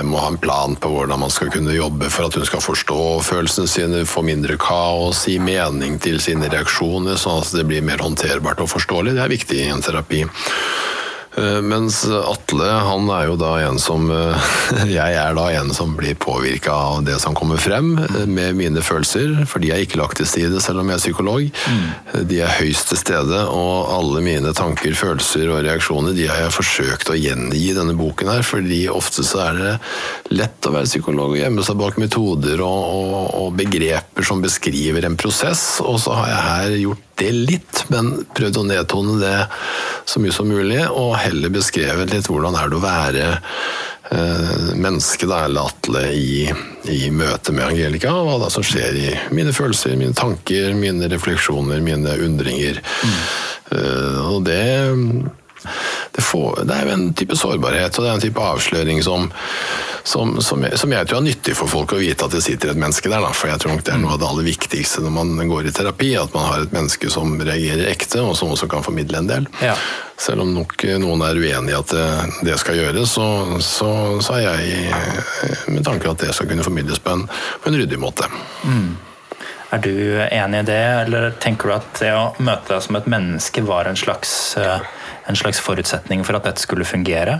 Må 0.04 0.20
ha 0.20 0.32
en 0.32 0.40
plan 0.42 0.76
på 0.76 0.92
hvordan 0.92 1.22
man 1.22 1.32
skal 1.32 1.52
kunne 1.54 1.76
jobbe 1.76 2.10
for 2.12 2.28
at 2.28 2.36
hun 2.36 2.48
skal 2.48 2.64
forstå 2.64 3.00
følelsene 3.28 3.72
sine, 3.72 4.04
få 4.10 4.26
mindre 4.28 4.58
kaos, 4.60 5.24
gi 5.30 5.38
mening 5.40 5.98
til 6.04 6.20
sine 6.24 6.52
reaksjoner, 6.52 7.16
sånn 7.20 7.42
at 7.46 7.56
det 7.56 7.68
blir 7.70 7.86
mer 7.86 8.04
håndterbart 8.04 8.64
og 8.64 8.74
forståelig. 8.76 9.16
Det 9.16 9.24
er 9.24 9.36
viktig 9.38 9.62
i 9.64 9.72
en 9.72 9.86
terapi. 9.86 10.26
Eh, 11.38 11.62
Mens 11.62 12.01
Atle, 12.06 12.65
han 12.65 13.10
er 13.13 13.27
jo 13.29 13.36
da 13.38 13.51
en 13.67 13.77
som 13.82 14.08
eh, 14.10 14.48
Jeg 14.98 15.17
er 15.22 15.36
da 15.38 15.46
en 15.53 15.70
som 15.75 15.94
blir 15.98 16.17
påvirka 16.17 16.74
av 16.74 17.03
det 17.06 17.20
som 17.22 17.36
kommer 17.38 17.62
frem 17.62 17.91
eh, 18.01 18.24
med 18.25 18.58
mine 18.58 18.82
følelser, 18.82 19.44
for 19.50 19.62
de 19.62 19.70
er 19.74 19.84
ikke 19.86 20.00
lagt 20.01 20.17
til 20.17 20.29
side 20.29 20.62
selv 20.63 20.82
om 20.82 20.89
jeg 20.89 20.98
er 20.98 21.03
psykolog. 21.03 21.62
De 22.32 22.41
er 22.41 22.58
høyst 22.58 22.89
til 22.89 23.01
stede, 23.03 23.44
og 23.53 23.94
alle 23.94 24.24
mine 24.25 24.53
tanker, 24.58 24.98
følelser 24.98 25.51
og 25.53 25.62
reaksjoner 25.67 26.17
de 26.17 26.25
har 26.29 26.48
jeg 26.48 26.56
forsøkt 26.58 27.13
å 27.13 27.20
gjengi 27.20 27.67
i 27.67 27.75
denne 27.77 27.94
boken 27.98 28.32
her, 28.34 28.46
fordi 28.48 28.86
ofte 28.89 29.25
så 29.25 29.44
er 29.50 29.62
det 29.62 29.74
lett 30.39 30.65
å 30.65 30.74
være 30.74 30.89
psykolog 30.89 31.36
og 31.36 31.41
gjemme 31.41 31.65
seg 31.65 31.77
bak 31.77 32.00
metoder 32.01 32.63
og, 32.65 32.94
og, 32.98 33.27
og 33.44 33.58
begreper 33.60 34.25
som 34.25 34.41
beskriver 34.41 35.06
en 35.06 35.20
prosess, 35.20 35.84
og 35.86 36.01
så 36.01 36.17
har 36.17 36.34
jeg 36.34 36.48
her 36.48 36.79
gjort 36.88 37.07
det 37.18 37.32
litt, 37.34 37.84
men 37.94 38.14
prøvd 38.38 38.62
å 38.62 38.66
nedtone 38.68 39.18
det 39.22 39.36
så 40.08 40.22
mye 40.24 40.36
som 40.36 40.50
mulig, 40.50 40.84
og 40.88 41.18
heller 41.20 41.54
beskrevet 41.54 42.14
litt 42.14 42.30
hvordan 42.30 42.58
er 42.60 42.70
det 42.70 42.78
å 42.78 42.84
være 42.84 43.26
eh, 43.32 44.70
menneske, 44.78 45.30
da, 45.30 45.44
eller 45.48 45.72
Atle, 45.72 46.04
i, 46.14 46.46
i 46.94 47.10
møte 47.14 47.56
med 47.56 47.68
Angelica, 47.72 48.14
hva 48.14 48.38
da 48.42 48.52
som 48.54 48.66
skjer 48.66 49.02
i 49.02 49.10
mine 49.36 49.56
følelser, 49.56 49.98
mine 50.00 50.18
tanker, 50.18 50.72
mine 50.78 51.10
refleksjoner, 51.12 51.84
mine 51.84 52.16
undringer. 52.28 52.82
Eh, 53.74 54.22
og 54.28 54.46
det 54.48 54.64
det, 56.16 56.24
får, 56.24 56.64
det 56.68 56.76
er 56.76 56.88
jo 56.88 56.94
en 56.96 57.08
type 57.18 57.38
sårbarhet 57.38 57.98
og 57.98 58.06
det 58.06 58.10
er 58.10 58.18
en 58.18 58.24
type 58.24 58.44
avsløring 58.44 59.02
som, 59.06 59.28
som, 60.08 60.36
som, 60.42 60.64
jeg, 60.66 60.80
som 60.80 60.94
jeg 60.94 61.10
tror 61.10 61.20
er 61.20 61.28
nyttig 61.28 61.56
for 61.58 61.72
folk 61.72 61.96
å 61.96 62.02
vite 62.02 62.28
at 62.28 62.36
det 62.36 62.44
sitter 62.46 62.74
et 62.74 62.80
menneske 62.80 63.12
der. 63.12 63.24
Da. 63.24 63.32
For 63.36 63.52
jeg 63.52 63.62
tror 63.64 63.76
nok 63.76 63.86
det 63.88 63.94
er 63.96 64.02
noe 64.02 64.16
av 64.16 64.22
det 64.22 64.30
aller 64.30 64.48
viktigste 64.48 65.04
når 65.06 65.16
man 65.18 65.52
går 65.52 65.70
i 65.70 65.74
terapi, 65.76 66.12
at 66.20 66.36
man 66.36 66.48
har 66.50 66.66
et 66.66 66.76
menneske 66.76 67.12
som 67.14 67.36
reagerer 67.38 67.90
ekte, 67.92 68.22
og 68.24 68.38
som 68.40 68.54
også 68.54 68.70
kan 68.72 68.86
formidle 68.86 69.22
en 69.22 69.32
del. 69.32 69.50
Ja. 69.64 69.76
Selv 70.18 70.46
om 70.46 70.54
nok 70.56 70.82
noen 70.98 71.26
er 71.28 71.38
uenig 71.38 71.74
i 71.74 71.78
at 71.78 71.92
det, 71.94 72.08
det 72.48 72.56
skal 72.62 72.80
gjøres, 72.80 73.18
så, 73.18 73.28
så, 73.62 73.92
så 74.24 74.40
er 74.40 74.48
jeg 74.48 74.88
med 75.76 75.84
tanke 75.86 76.10
at 76.10 76.24
det 76.24 76.34
skal 76.34 76.50
kunne 76.50 76.66
formidles 76.66 77.04
på 77.04 77.14
en, 77.14 77.28
på 77.62 77.70
en 77.70 77.78
ryddig 77.78 78.00
måte. 78.02 78.30
Er 79.68 79.82
du 79.84 79.92
enig 80.24 80.62
i 80.64 80.68
det, 80.70 80.84
eller 81.04 81.34
tenker 81.44 81.68
du 81.68 81.74
at 81.76 82.00
det 82.00 82.14
å 82.16 82.30
møte 82.40 82.72
deg 82.72 82.86
som 82.86 82.98
et 83.00 83.10
menneske 83.12 83.64
var 83.68 83.90
en 83.90 84.00
slags, 84.00 84.32
eh, 84.58 84.80
en 85.27 85.36
slags 85.36 85.60
forutsetning 85.63 86.24
for 86.25 86.38
at 86.38 86.48
dette 86.48 86.63
skulle 86.63 86.88
fungere? 86.88 87.39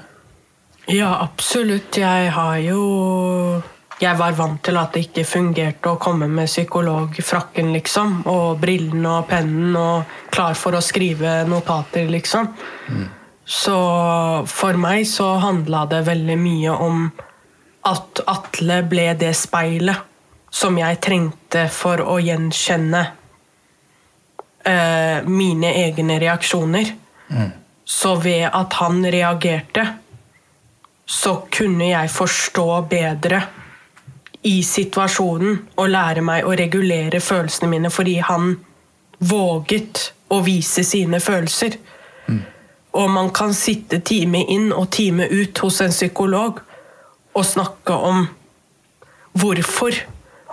Ja, 0.88 1.18
absolutt. 1.24 1.98
Jeg 1.98 2.32
har 2.32 2.58
jo 2.64 3.62
Jeg 3.98 4.14
var 4.14 4.36
vant 4.38 4.60
til 4.62 4.78
at 4.78 4.94
det 4.94 5.08
ikke 5.08 5.24
fungerte 5.26 5.90
å 5.90 5.98
komme 5.98 6.28
med 6.30 6.46
psykologfrakken, 6.46 7.72
liksom. 7.74 8.20
Og 8.30 8.60
brillene 8.62 9.10
og 9.10 9.26
pennen 9.32 9.74
og 9.74 10.04
klar 10.30 10.54
for 10.54 10.78
å 10.78 10.84
skrive 10.86 11.40
notater, 11.50 12.06
liksom. 12.06 12.52
Så 13.42 13.78
for 14.46 14.78
meg 14.78 15.08
så 15.10 15.32
handla 15.42 15.88
det 15.90 16.04
veldig 16.06 16.38
mye 16.38 16.78
om 16.78 17.08
at 17.90 18.22
Atle 18.28 18.84
ble 18.86 19.14
det 19.18 19.34
speilet 19.40 20.06
som 20.54 20.78
jeg 20.78 21.02
trengte 21.02 21.66
for 21.74 22.02
å 22.06 22.20
gjenkjenne 22.22 23.02
eh, 24.62 25.26
mine 25.26 25.74
egne 25.88 26.20
reaksjoner. 26.22 26.94
Så 27.88 28.18
ved 28.20 28.50
at 28.52 28.74
han 28.82 29.00
reagerte, 29.06 29.86
så 31.08 31.38
kunne 31.52 31.88
jeg 31.88 32.12
forstå 32.12 32.66
bedre 32.92 33.42
i 34.48 34.60
situasjonen 34.64 35.62
og 35.80 35.90
lære 35.92 36.24
meg 36.26 36.46
å 36.46 36.56
regulere 36.60 37.22
følelsene 37.24 37.70
mine 37.72 37.92
fordi 37.92 38.18
han 38.28 38.58
våget 39.18 40.12
å 40.30 40.42
vise 40.44 40.84
sine 40.84 41.20
følelser. 41.24 41.78
Og 42.98 43.10
man 43.14 43.32
kan 43.36 43.54
sitte 43.56 44.02
time 44.04 44.44
inn 44.52 44.72
og 44.74 44.90
time 44.92 45.28
ut 45.32 45.64
hos 45.64 45.80
en 45.86 45.96
psykolog 45.96 46.62
og 47.38 47.46
snakke 47.46 47.94
om 47.94 48.28
hvorfor, 49.38 49.96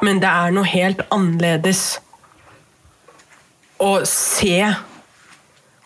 men 0.04 0.20
det 0.22 0.30
er 0.30 0.54
noe 0.54 0.68
helt 0.68 1.04
annerledes 1.14 1.84
å 3.80 3.96
se 4.08 4.58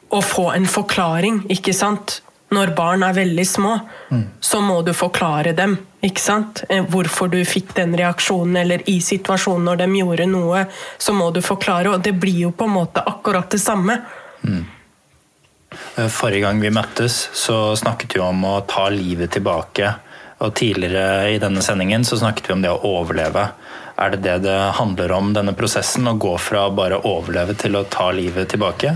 og 0.09 0.25
få 0.25 0.51
en 0.55 0.67
forklaring, 0.69 1.45
ikke 1.53 1.75
sant? 1.77 2.23
Når 2.55 2.73
barn 2.73 3.03
er 3.05 3.13
veldig 3.13 3.45
små, 3.45 3.75
så 4.41 4.61
må 4.65 4.81
du 4.81 4.95
forklare 4.97 5.53
dem 5.53 5.75
ikke 6.05 6.23
sant? 6.23 6.63
Eh, 6.71 6.85
hvorfor 6.87 7.29
du 7.29 7.37
fikk 7.45 7.75
den 7.77 7.93
reaksjonen, 7.99 8.57
eller 8.63 8.85
i 8.89 8.99
situasjonen 9.05 9.67
når 9.69 9.83
de 9.83 9.89
gjorde 9.99 10.29
noe, 10.31 10.65
så 10.97 11.13
må 11.13 11.29
du 11.35 11.43
forklare, 11.45 11.93
og 11.93 12.05
det 12.07 12.15
blir 12.17 12.47
jo 12.47 12.53
på 12.57 12.69
en 12.69 12.77
måte 12.79 13.03
akkurat 13.05 13.51
det 13.51 13.61
samme. 13.61 13.99
Mm. 14.47 14.65
Forrige 16.09 16.47
gang 16.47 16.63
vi 16.63 16.71
møttes, 16.73 17.19
så 17.37 17.77
snakket 17.77 18.17
vi 18.17 18.23
om 18.25 18.45
å 18.49 18.61
ta 18.71 18.87
livet 18.95 19.35
tilbake. 19.37 19.93
Og 20.39 20.55
tidligere 20.55 21.35
i 21.35 21.41
denne 21.43 21.61
sendingen 21.67 22.07
så 22.07 22.17
snakket 22.21 22.49
vi 22.49 22.55
om 22.55 22.63
det 22.63 22.71
å 22.71 22.81
overleve. 22.87 23.49
Er 23.99 24.15
det 24.15 24.23
det 24.23 24.37
det 24.47 24.59
handler 24.79 25.13
om, 25.17 25.33
denne 25.35 25.53
prosessen? 25.59 26.07
Å 26.07 26.15
gå 26.15 26.37
fra 26.41 26.69
bare 26.71 27.01
å 27.01 27.17
overleve 27.19 27.59
til 27.59 27.77
å 27.77 27.85
ta 27.91 28.13
livet 28.15 28.55
tilbake? 28.55 28.95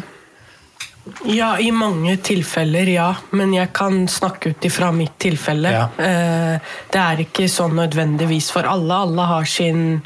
Ja, 1.26 1.58
i 1.58 1.70
mange 1.74 2.16
tilfeller, 2.22 2.86
ja. 2.86 3.08
Men 3.30 3.52
jeg 3.54 3.72
kan 3.74 4.04
snakke 4.08 4.52
ut 4.52 4.64
ifra 4.68 4.92
mitt 4.94 5.16
tilfelle. 5.18 5.70
Ja. 5.72 5.88
Eh, 5.98 6.60
Det 6.92 7.00
er 7.00 7.16
ikke 7.24 7.48
sånn 7.50 7.74
nødvendigvis 7.74 8.50
for 8.52 8.62
alle. 8.70 8.94
Alle 8.94 9.22
har 9.26 9.44
sin 9.44 10.02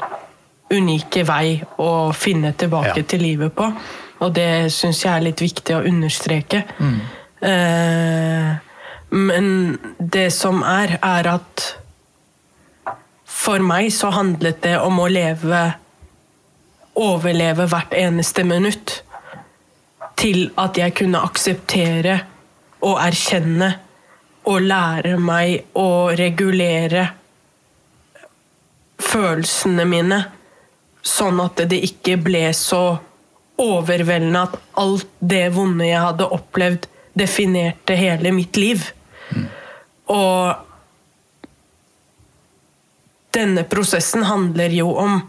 unike 0.71 1.23
vei 1.23 1.61
å 1.79 2.11
finne 2.13 2.53
tilbake 2.53 2.97
Ja. 2.97 3.03
til 3.03 3.21
livet 3.21 3.53
på. 3.55 3.71
Og 4.19 4.33
det 4.33 4.71
syns 4.73 5.03
jeg 5.03 5.13
er 5.13 5.21
litt 5.21 5.39
viktig 5.41 5.75
å 5.75 5.85
understreke. 5.85 6.63
Mm. 6.79 6.99
Men 9.11 9.77
det 9.99 10.31
som 10.33 10.63
er, 10.63 10.97
er 11.03 11.27
at 11.27 11.75
for 13.25 13.59
meg 13.59 13.91
så 13.91 14.09
handlet 14.11 14.61
det 14.61 14.77
om 14.81 14.99
å 14.99 15.07
leve 15.11 15.73
Overleve 16.97 17.67
hvert 17.69 17.93
eneste 17.93 18.41
minutt 18.43 19.03
til 20.17 20.47
at 20.57 20.77
jeg 20.79 20.95
kunne 20.97 21.21
akseptere 21.25 22.17
og 22.85 22.97
erkjenne 23.01 23.69
og 24.47 24.63
lære 24.63 25.17
meg 25.19 25.77
å 25.77 26.09
regulere 26.17 27.03
følelsene 29.01 29.85
mine, 29.87 30.21
sånn 31.05 31.39
at 31.43 31.61
det 31.69 31.79
ikke 31.85 32.17
ble 32.23 32.47
så 32.55 32.97
overveldende 33.61 34.43
at 34.47 34.55
alt 34.81 35.09
det 35.19 35.47
vonde 35.55 35.87
jeg 35.87 36.03
hadde 36.03 36.29
opplevd, 36.37 36.87
definerte 37.17 37.97
hele 37.97 38.31
mitt 38.35 38.57
liv. 38.59 38.83
Og 40.13 40.53
denne 43.37 43.63
prosessen 43.69 44.25
handler 44.27 44.73
jo 44.73 44.91
om 44.97 45.19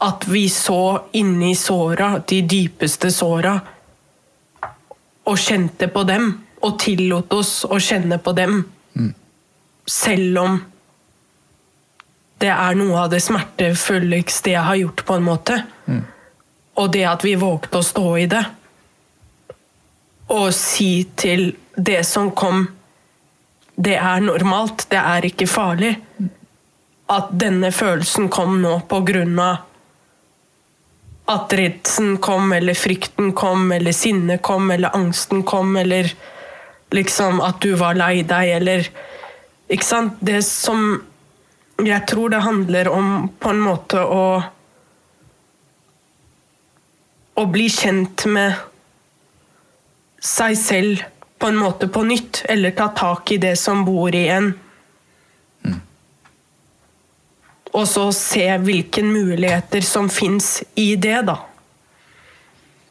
at 0.00 0.28
vi 0.28 0.48
så 0.48 1.02
inni 1.12 1.54
såra, 1.56 2.22
de 2.28 2.40
dypeste 2.42 3.10
såra, 3.12 3.58
og 5.28 5.38
kjente 5.38 5.90
på 5.92 6.04
dem, 6.08 6.30
og 6.64 6.78
tillot 6.80 7.32
oss 7.36 7.52
å 7.68 7.76
kjenne 7.80 8.16
på 8.18 8.32
dem. 8.36 8.62
Selv 9.84 10.40
om 10.40 10.56
det 12.40 12.48
er 12.48 12.78
noe 12.80 13.02
av 13.02 13.12
det 13.12 13.20
smertefulleste 13.20 14.54
jeg 14.54 14.64
har 14.64 14.80
gjort, 14.80 15.04
på 15.04 15.18
en 15.18 15.26
måte. 15.28 15.60
Og 16.80 16.92
det 16.96 17.04
at 17.04 17.24
vi 17.26 17.36
vågte 17.36 17.82
å 17.82 17.84
stå 17.84 18.08
i 18.22 18.26
det. 18.30 18.44
Og 20.32 20.48
si 20.56 20.92
til 21.16 21.50
det 21.76 22.04
som 22.06 22.30
kom 22.30 22.68
Det 23.80 23.96
er 23.96 24.20
normalt, 24.20 24.82
det 24.90 24.98
er 25.00 25.24
ikke 25.24 25.46
farlig. 25.48 25.94
At 27.08 27.30
denne 27.32 27.70
følelsen 27.72 28.28
kom 28.28 28.58
nå 28.60 28.74
på 28.88 28.98
grunn 29.08 29.38
av 29.40 29.69
at 31.28 31.52
redselen 31.52 32.16
kom, 32.22 32.52
eller 32.52 32.74
frykten 32.74 33.32
kom, 33.32 33.72
eller 33.72 33.92
sinnet 33.92 34.42
kom, 34.42 34.70
eller 34.70 34.96
angsten 34.96 35.42
kom, 35.42 35.76
eller 35.76 36.10
liksom 36.90 37.40
at 37.40 37.60
du 37.60 37.74
var 37.78 37.98
lei 37.98 38.22
deg, 38.22 38.56
eller 38.60 38.90
Ikke 39.70 39.86
sant? 39.86 40.16
Det 40.18 40.40
som 40.42 41.04
jeg 41.78 42.06
tror 42.10 42.32
det 42.32 42.40
handler 42.42 42.88
om 42.90 43.28
på 43.38 43.52
en 43.52 43.60
måte 43.62 44.02
å 44.02 44.24
Å 47.40 47.44
bli 47.48 47.68
kjent 47.72 48.26
med 48.26 48.58
seg 50.20 50.56
selv 50.58 51.04
på 51.40 51.48
en 51.48 51.56
måte 51.56 51.88
på 51.88 52.02
nytt, 52.04 52.42
eller 52.52 52.74
ta 52.76 52.90
tak 52.92 53.30
i 53.32 53.38
det 53.40 53.54
som 53.56 53.80
bor 53.86 54.12
i 54.12 54.26
en. 54.28 54.50
Og 57.76 57.86
så 57.88 58.08
se 58.16 58.46
hvilke 58.64 59.02
muligheter 59.06 59.84
som 59.86 60.08
fins 60.10 60.62
i 60.74 60.94
det, 60.96 61.20
da. 61.28 61.36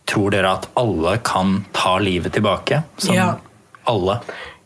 Tror 0.10 0.32
dere 0.34 0.54
at 0.58 0.70
alle 0.80 1.18
kan 1.26 1.66
ta 1.76 1.98
livet 2.00 2.34
tilbake? 2.34 2.84
Som 2.98 3.16
Ja. 3.16 3.34
alle? 3.86 4.20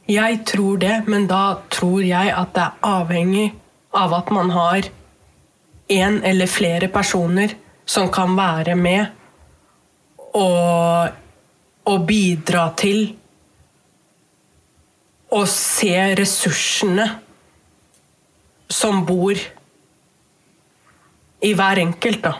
Jeg 0.08 0.46
tror 0.46 0.78
det, 0.78 1.08
men 1.08 1.28
da 1.28 1.58
tror 1.70 2.04
jeg 2.04 2.30
at 2.36 2.54
det 2.54 2.62
er 2.62 2.72
avhengig 2.84 3.54
av 3.94 4.14
at 4.14 4.30
man 4.32 4.50
har 4.52 4.82
én 5.90 6.22
eller 6.24 6.48
flere 6.48 6.88
personer 6.88 7.56
som 7.86 8.10
kan 8.12 8.36
være 8.36 8.76
med 8.76 9.08
og, 10.34 11.10
og 11.86 12.06
bidra 12.08 12.70
til 12.76 13.16
å 15.34 15.44
se 15.50 15.96
ressursene 16.16 17.08
som 18.70 19.04
bor 19.06 19.38
i 21.44 21.54
hver 21.58 21.82
enkelt, 21.84 22.24
da. 22.24 22.34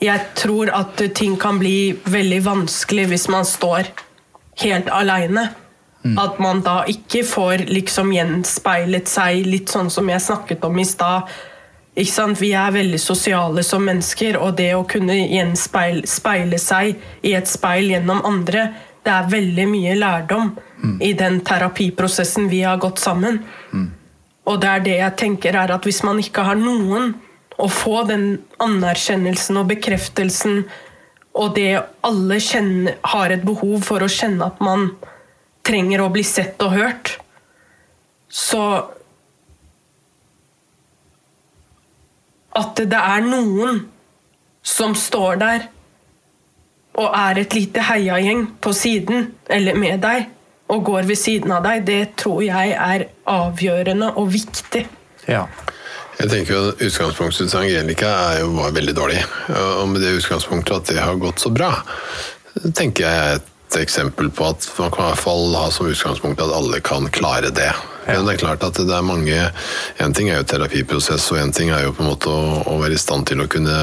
Jeg 0.00 0.20
tror 0.38 0.70
at 0.70 1.00
ting 1.14 1.36
kan 1.40 1.58
bli 1.58 1.96
veldig 2.06 2.42
vanskelig 2.46 3.08
hvis 3.10 3.28
man 3.32 3.44
står 3.48 3.90
helt 4.62 4.88
aleine. 4.94 5.48
At 6.18 6.38
man 6.40 6.62
da 6.64 6.84
ikke 6.88 7.24
får 7.26 7.66
liksom 7.68 8.12
gjenspeilet 8.14 9.10
seg 9.10 9.44
litt 9.46 9.68
sånn 9.68 9.90
som 9.90 10.08
jeg 10.08 10.22
snakket 10.24 10.64
om 10.64 10.78
i 10.78 10.86
stad. 10.86 11.26
Ikke 11.98 12.12
sant? 12.12 12.38
Vi 12.40 12.52
er 12.54 12.70
veldig 12.72 13.00
sosiale 13.02 13.64
som 13.66 13.82
mennesker, 13.84 14.38
og 14.38 14.54
det 14.56 14.70
å 14.78 14.86
kunne 14.88 15.16
gjenspeile 15.18 16.06
speile 16.06 16.58
seg 16.62 16.94
i 17.26 17.34
et 17.34 17.50
speil 17.50 17.90
gjennom 17.90 18.22
andre, 18.24 18.68
det 19.02 19.12
er 19.12 19.30
veldig 19.32 19.66
mye 19.68 19.94
lærdom 19.98 20.52
i 21.02 21.12
den 21.18 21.40
terapiprosessen 21.44 22.48
vi 22.48 22.62
har 22.62 22.78
gått 22.78 23.02
sammen. 23.02 23.42
Og 24.46 24.60
det 24.62 24.68
er 24.68 24.84
det 24.84 24.96
jeg 24.98 25.16
tenker 25.18 25.58
er 25.58 25.74
at 25.74 25.84
hvis 25.84 26.04
man 26.06 26.20
ikke 26.22 26.46
har 26.46 26.56
noen 26.56 27.14
å 27.58 27.66
få 27.70 28.02
den 28.08 28.26
anerkjennelsen 28.62 29.58
og 29.58 29.72
bekreftelsen 29.72 30.62
og 31.38 31.54
det 31.54 31.80
alle 32.06 32.38
kjenner, 32.42 32.98
har 33.02 33.34
et 33.34 33.44
behov 33.46 33.82
for 33.86 34.02
å 34.02 34.10
kjenne 34.10 34.46
at 34.46 34.62
man 34.64 34.90
trenger 35.66 36.02
å 36.02 36.10
bli 36.12 36.24
sett 36.26 36.60
og 36.64 36.78
hørt, 36.78 37.18
så 38.28 38.62
At 42.58 42.80
det 42.90 42.98
er 42.98 43.20
noen 43.22 43.84
som 44.66 44.96
står 44.98 45.36
der 45.38 45.66
og 46.98 47.12
er 47.14 47.38
et 47.44 47.54
lite 47.54 47.84
heiagjeng 47.86 48.40
på 48.58 48.72
siden, 48.74 49.28
eller 49.46 49.76
med 49.78 50.00
deg, 50.02 50.24
og 50.66 50.82
går 50.88 51.06
ved 51.06 51.20
siden 51.20 51.54
av 51.54 51.62
deg, 51.68 51.84
det 51.86 52.00
tror 52.18 52.40
jeg 52.42 52.72
er 52.74 53.04
avgjørende 53.30 54.10
og 54.18 54.32
viktig. 54.34 54.82
Ja. 55.28 55.44
Jeg 56.18 56.30
tenker 56.32 56.54
jo 56.54 56.62
at 56.72 56.80
Utgangspunktet 56.82 57.50
til 57.52 57.60
Angelica 57.60 58.08
jo, 58.40 58.50
var 58.56 58.74
veldig 58.74 58.94
dårlig. 58.96 59.20
Og 59.54 59.84
med 59.92 60.02
det 60.02 60.16
utgangspunktet 60.18 60.74
at 60.74 60.90
det 60.90 60.98
har 60.98 61.20
gått 61.22 61.44
så 61.44 61.52
bra, 61.54 61.70
tenker 62.74 63.06
jeg 63.06 63.20
er 63.28 63.38
et 63.38 63.78
eksempel 63.78 64.32
på 64.34 64.48
at 64.48 64.66
man 64.80 64.90
kan 64.90 65.04
i 65.04 65.12
hvert 65.12 65.22
fall 65.22 65.54
ha 65.54 65.68
som 65.70 65.86
utgangspunkt 65.86 66.42
at 66.42 66.54
alle 66.54 66.80
kan 66.82 67.06
klare 67.14 67.52
det. 67.54 67.70
Men 68.08 68.24
det 68.24 68.34
er 68.34 68.40
klart 68.40 68.64
at 68.64 68.78
det 68.80 68.94
er 68.94 69.04
mange 69.04 69.36
En 70.00 70.14
ting 70.16 70.30
er 70.30 70.40
jo 70.40 70.46
terapiprosess, 70.48 71.26
og 71.34 71.40
en 71.42 71.52
ting 71.54 71.72
er 71.74 71.84
jo 71.84 71.94
på 71.96 72.04
en 72.04 72.10
måte 72.12 72.32
å, 72.32 72.62
å 72.72 72.76
være 72.80 72.96
i 72.96 73.00
stand 73.00 73.28
til 73.28 73.42
å 73.42 73.48
kunne 73.50 73.76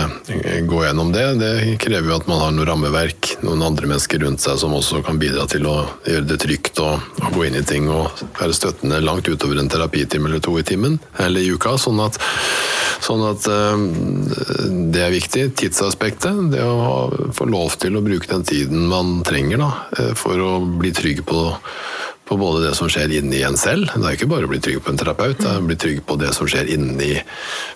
gå 0.66 0.82
gjennom 0.86 1.12
det. 1.14 1.26
Det 1.42 1.54
krever 1.84 2.10
jo 2.10 2.18
at 2.18 2.30
man 2.30 2.42
har 2.42 2.56
noe 2.56 2.68
rammeverk, 2.68 3.36
noen 3.46 3.64
andre 3.66 3.90
mennesker 3.92 4.24
rundt 4.24 4.44
seg 4.44 4.58
som 4.62 4.74
også 4.76 5.04
kan 5.06 5.20
bidra 5.22 5.46
til 5.52 5.68
å 5.70 5.78
gjøre 6.08 6.30
det 6.32 6.40
trygt 6.42 6.82
og, 6.84 7.04
og 7.22 7.36
gå 7.36 7.46
inn 7.48 7.60
i 7.60 7.66
ting 7.68 7.90
og 7.92 8.26
være 8.40 8.56
støttende 8.58 9.02
langt 9.04 9.30
utover 9.30 9.60
en 9.62 9.70
terapitime 9.72 10.30
eller 10.30 10.44
to 10.44 10.56
i 10.60 10.66
timen 10.66 10.98
eller 11.22 11.44
i 11.44 11.52
uka. 11.54 11.76
Sånn 11.82 12.02
at, 12.04 12.18
sånn 13.06 13.24
at 13.28 13.46
eh, 13.52 13.86
det 14.96 15.06
er 15.06 15.14
viktig. 15.14 15.48
Tidsaspektet. 15.60 16.40
Det 16.56 16.64
å 16.64 17.30
få 17.36 17.50
lov 17.50 17.78
til 17.82 17.98
å 17.98 18.04
bruke 18.06 18.32
den 18.32 18.48
tiden 18.48 18.88
man 18.92 19.20
trenger 19.28 19.62
da, 19.62 19.72
eh, 20.00 20.14
for 20.18 20.42
å 20.42 20.58
bli 20.80 20.94
trygg 20.96 21.26
på 21.28 21.46
på 22.26 22.38
både 22.38 22.64
det 22.66 22.74
som 22.78 22.90
skjer 22.90 23.14
inni 23.20 23.44
en 23.46 23.58
selv. 23.60 23.92
Det 23.94 24.02
er 24.02 24.18
ikke 24.18 24.30
bare 24.32 24.48
å 24.48 24.52
bli 24.52 24.60
trygg 24.64 24.82
på 24.84 24.92
en 24.92 25.00
terapeut, 25.00 25.38
det 25.38 25.50
er 25.50 25.62
å 25.62 25.68
bli 25.68 25.78
trygg 25.80 26.02
på 26.10 26.18
det 26.22 26.32
som 26.34 26.50
skjer 26.50 26.72
inni 26.74 27.12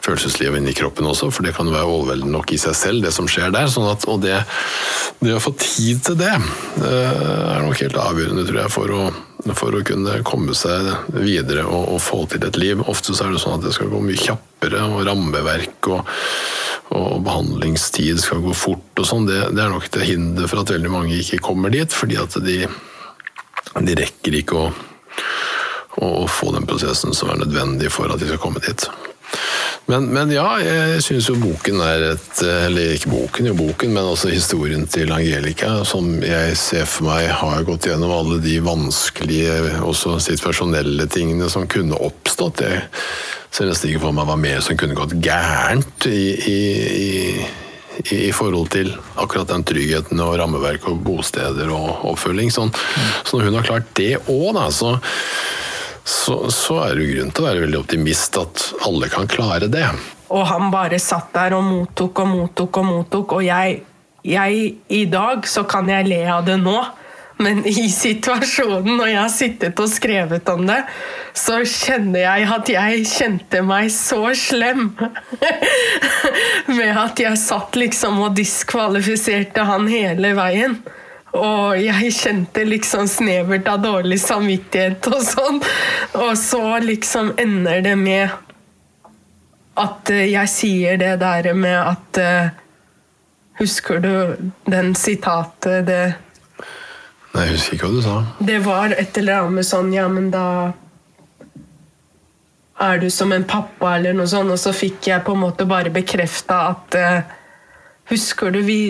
følelseslivet 0.01 0.55
og 0.55 0.61
inni 0.63 0.75
kroppen 0.77 1.09
også, 1.09 1.29
for 1.33 1.45
det 1.45 1.53
kan 1.57 1.69
jo 1.69 1.75
være 1.75 1.89
overveldende 1.93 2.33
nok 2.33 2.53
i 2.55 2.61
seg 2.61 2.77
selv, 2.77 3.05
det 3.05 3.13
som 3.13 3.29
skjer 3.29 3.53
der. 3.53 3.69
Sånn 3.69 3.89
at, 3.91 4.07
og 4.09 4.23
det, 4.25 4.39
det 5.21 5.35
å 5.37 5.43
få 5.43 5.53
tid 5.61 6.01
til 6.07 6.17
det 6.21 6.33
eh, 6.33 7.19
er 7.53 7.65
nok 7.65 7.83
helt 7.83 7.99
avgjørende, 8.01 8.47
tror 8.49 8.61
jeg, 8.63 8.73
for 8.73 8.95
å, 8.95 9.03
for 9.53 9.77
å 9.77 9.83
kunne 9.85 10.17
komme 10.27 10.57
seg 10.57 10.89
videre 11.13 11.67
og, 11.67 11.93
og 11.95 12.01
få 12.03 12.23
til 12.33 12.49
et 12.49 12.57
liv. 12.61 12.81
Ofte 12.89 13.13
så 13.13 13.27
er 13.27 13.37
det 13.37 13.43
sånn 13.45 13.59
at 13.59 13.69
det 13.69 13.75
skal 13.77 13.93
gå 13.93 14.01
mye 14.01 14.17
kjappere, 14.17 14.81
og 14.89 15.05
rammeverk 15.09 15.93
og 15.93 16.17
og 16.89 17.19
behandlingstid 17.21 18.17
skal 18.17 18.39
gå 18.41 18.53
fort 18.57 18.97
og 18.97 19.05
sånn, 19.05 19.27
det, 19.29 19.51
det 19.53 19.61
er 19.61 19.69
nok 19.69 19.83
til 19.93 20.07
hinder 20.07 20.47
for 20.49 20.63
at 20.63 20.71
veldig 20.73 20.89
mange 20.89 21.19
ikke 21.19 21.37
kommer 21.45 21.69
dit, 21.69 21.93
fordi 21.93 22.17
at 22.17 22.33
de 22.41 22.63
de 23.77 23.97
rekker 23.99 24.39
ikke 24.41 24.57
å, 24.57 24.71
å, 26.01 26.25
få 26.29 26.53
den 26.55 26.67
prosessen 26.69 27.15
som 27.15 27.31
er 27.33 27.43
nødvendig 27.43 27.91
for 27.93 28.11
at 28.11 28.21
de 28.21 28.29
skal 28.29 28.41
komme 28.41 28.63
dit. 28.65 28.87
Men, 29.89 30.07
men 30.13 30.29
ja, 30.33 30.45
jeg 30.61 31.01
syns 31.05 31.27
jo 31.29 31.35
boken 31.41 31.79
er 31.81 32.03
et 32.11 32.41
Eller 32.45 32.95
ikke 32.95 33.09
boken, 33.09 33.47
jo 33.49 33.55
boken, 33.57 33.93
men 33.93 34.09
også 34.09 34.29
historien 34.29 34.85
til 34.89 35.13
Angelica, 35.13 35.79
som 35.85 36.11
jeg 36.21 36.57
ser 36.61 36.85
for 36.89 37.09
meg 37.09 37.29
har 37.41 37.65
gått 37.65 37.87
gjennom 37.89 38.13
alle 38.13 38.37
de 38.43 38.59
vanskelige, 38.65 39.79
også 39.85 40.19
situasjonelle 40.21 41.09
tingene 41.09 41.49
som 41.49 41.69
kunne 41.69 41.97
oppstått. 42.09 42.65
Jeg 42.65 42.85
ser 43.53 43.69
nesten 43.69 43.89
ikke 43.89 44.05
for 44.05 44.17
meg 44.17 44.29
hva 44.29 44.37
mer 44.37 44.61
som 44.65 44.77
kunne 44.77 44.97
gått 44.97 45.17
gærent 45.25 46.09
i, 46.09 46.21
i, 46.37 46.59
i 47.05 47.68
i, 47.97 48.27
i 48.29 48.31
forhold 48.35 48.71
til 48.75 48.91
akkurat 49.15 49.49
den 49.51 49.65
tryggheten 49.67 50.21
og 50.23 50.37
rammeverk 50.41 50.87
og 50.91 51.01
bosteder 51.05 51.71
og 51.73 52.05
oppfølging. 52.13 52.51
Sånn. 52.53 52.71
Så 53.23 53.37
når 53.37 53.49
hun 53.49 53.59
har 53.59 53.67
klart 53.67 53.91
det 53.99 54.13
òg, 54.25 54.59
så, 54.75 54.95
så, 56.03 56.39
så 56.53 56.79
er 56.85 56.99
det 56.99 57.09
grunn 57.13 57.33
til 57.33 57.45
å 57.45 57.49
være 57.49 57.65
veldig 57.65 57.81
optimist 57.81 58.39
at 58.41 58.69
alle 58.87 59.11
kan 59.11 59.29
klare 59.29 59.69
det. 59.71 59.87
Og 60.29 60.45
han 60.45 60.69
bare 60.73 60.99
satt 61.01 61.31
der 61.33 61.57
og 61.57 61.65
mottok 61.65 62.23
og 62.23 62.31
mottok 62.35 62.81
og 62.81 62.89
mottok, 62.91 63.37
og 63.39 63.45
jeg, 63.45 63.81
jeg 64.27 64.73
I 64.93 65.03
dag 65.09 65.47
så 65.49 65.65
kan 65.69 65.89
jeg 65.89 66.09
le 66.09 66.23
av 66.29 66.45
det 66.45 66.59
nå, 66.61 66.77
men 67.39 67.61
i 67.67 67.87
situasjonen 67.91 68.97
når 68.99 69.07
jeg 69.07 69.19
har 69.19 69.31
sittet 69.31 69.79
og 69.79 69.91
skrevet 69.91 70.49
om 70.51 70.65
det, 70.67 70.81
så 71.37 71.61
kjenner 71.63 72.25
jeg 72.25 72.47
at 72.55 72.71
jeg 72.73 73.05
kjente 73.07 73.61
meg 73.63 73.87
så 73.95 74.21
slem. 74.35 74.89
Med 76.77 76.99
at 76.99 77.21
jeg 77.23 77.39
satt 77.39 77.79
liksom 77.79 78.19
og 78.25 78.35
diskvalifiserte 78.35 79.63
han 79.69 79.87
hele 79.87 80.33
veien. 80.35 80.75
Og 81.39 81.77
jeg 81.79 82.11
kjente 82.17 82.65
liksom 82.65 83.07
snevert 83.07 83.67
av 83.69 83.83
dårlig 83.83 84.19
samvittighet 84.19 85.07
og 85.11 85.23
sånn. 85.23 85.59
Og 86.19 86.31
så 86.41 86.63
liksom 86.83 87.35
ender 87.39 87.83
det 87.85 87.95
med 87.99 88.33
at 89.79 90.11
eh, 90.11 90.27
jeg 90.33 90.51
sier 90.51 90.97
det 90.99 91.15
der 91.21 91.53
med 91.55 91.77
at 91.77 92.19
eh, 92.23 92.57
Husker 93.59 93.97
du 93.99 94.13
den 94.71 94.93
sitatet 94.95 95.83
det, 95.83 96.03
Nei, 97.33 97.43
Jeg 97.45 97.55
husker 97.57 97.77
ikke 97.77 97.87
hva 97.89 97.95
du 97.95 98.01
sa. 98.05 98.13
det 98.41 98.59
var 98.65 98.95
et 98.97 99.17
eller 99.21 99.43
annet 99.43 99.59
med 99.59 99.67
sånn 99.67 99.91
Ja, 99.93 100.07
men 100.09 100.31
da 100.33 100.45
er 102.79 102.97
du 103.01 103.09
som 103.11 103.31
en 103.35 103.43
pappa, 103.43 103.97
eller 103.97 104.15
noe 104.15 104.27
sånt. 104.31 104.51
Og 104.53 104.59
så 104.61 104.71
fikk 104.73 105.09
jeg 105.11 105.23
på 105.27 105.35
en 105.35 105.41
måte 105.43 105.67
bare 105.67 105.91
bekrefta 105.93 106.61
at 106.71 106.95
uh, 106.95 107.37
Husker 108.09 108.53
du 108.55 108.61
vi 108.65 108.81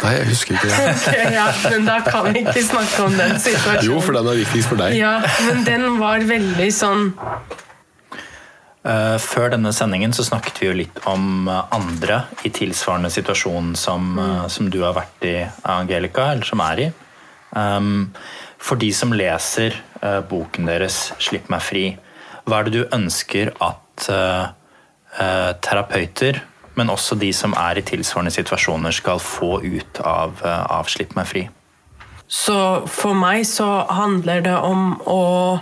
Nei, 0.00 0.12
jeg 0.14 0.26
husker 0.30 0.54
ikke 0.56 0.68
det. 0.70 0.92
okay, 0.94 1.32
ja, 1.34 1.46
men 1.68 1.84
da 1.84 1.98
kan 2.06 2.30
vi 2.32 2.40
ikke 2.46 2.62
snakke 2.64 3.02
om 3.04 3.16
den 3.18 3.34
situasjonen. 3.42 3.84
Jo, 3.84 3.98
for 4.00 4.16
den 4.16 4.30
er 4.32 4.38
viktigst 4.38 4.70
for 4.70 4.80
deg. 4.80 4.94
Ja, 4.96 5.10
men 5.48 5.64
den 5.66 5.98
var 6.00 6.24
veldig 6.24 6.68
sånn 6.72 7.10
Før 8.80 9.50
denne 9.52 9.74
sendingen 9.76 10.14
så 10.16 10.24
snakket 10.24 10.60
vi 10.62 10.68
jo 10.70 10.76
litt 10.78 11.00
om 11.04 11.48
eh, 11.52 11.64
andre 11.76 12.22
i 12.48 12.50
tilsvarende 12.54 13.10
situasjon 13.12 13.74
som, 13.76 14.14
eh, 14.16 14.46
som 14.48 14.70
du 14.72 14.78
har 14.80 14.94
vært 14.96 15.26
i, 15.28 15.34
Angelica, 15.68 16.30
eller 16.32 16.48
som 16.48 16.62
er 16.64 16.86
i. 16.86 16.86
Um, 17.50 18.14
For 18.60 18.80
de 18.80 18.90
som 18.92 19.12
leser 19.12 19.74
eh, 20.00 20.20
boken 20.20 20.68
deres 20.68 21.12
'Slipp 21.18 21.48
meg 21.52 21.60
fri', 21.60 21.98
hva 22.44 22.60
er 22.60 22.68
det 22.68 22.72
du 22.72 22.96
ønsker 22.96 23.52
at 23.60 24.08
eh, 24.08 24.48
eh, 25.18 25.52
terapeuter, 25.60 26.42
men 26.76 26.90
også 26.90 27.18
de 27.20 27.32
som 27.32 27.52
er 27.52 27.80
i 27.80 27.84
tilsvarende 27.84 28.32
situasjoner, 28.32 28.92
skal 28.92 29.18
få 29.18 29.60
ut 29.64 30.00
av, 30.00 30.40
eh, 30.44 30.66
av 30.70 30.88
'Slipp 30.88 31.16
meg 31.16 31.26
fri'? 31.26 31.48
Så 32.28 32.86
for 32.86 33.14
meg 33.14 33.44
så 33.44 33.86
handler 33.90 34.40
det 34.40 34.56
om 34.56 35.00
å 35.04 35.60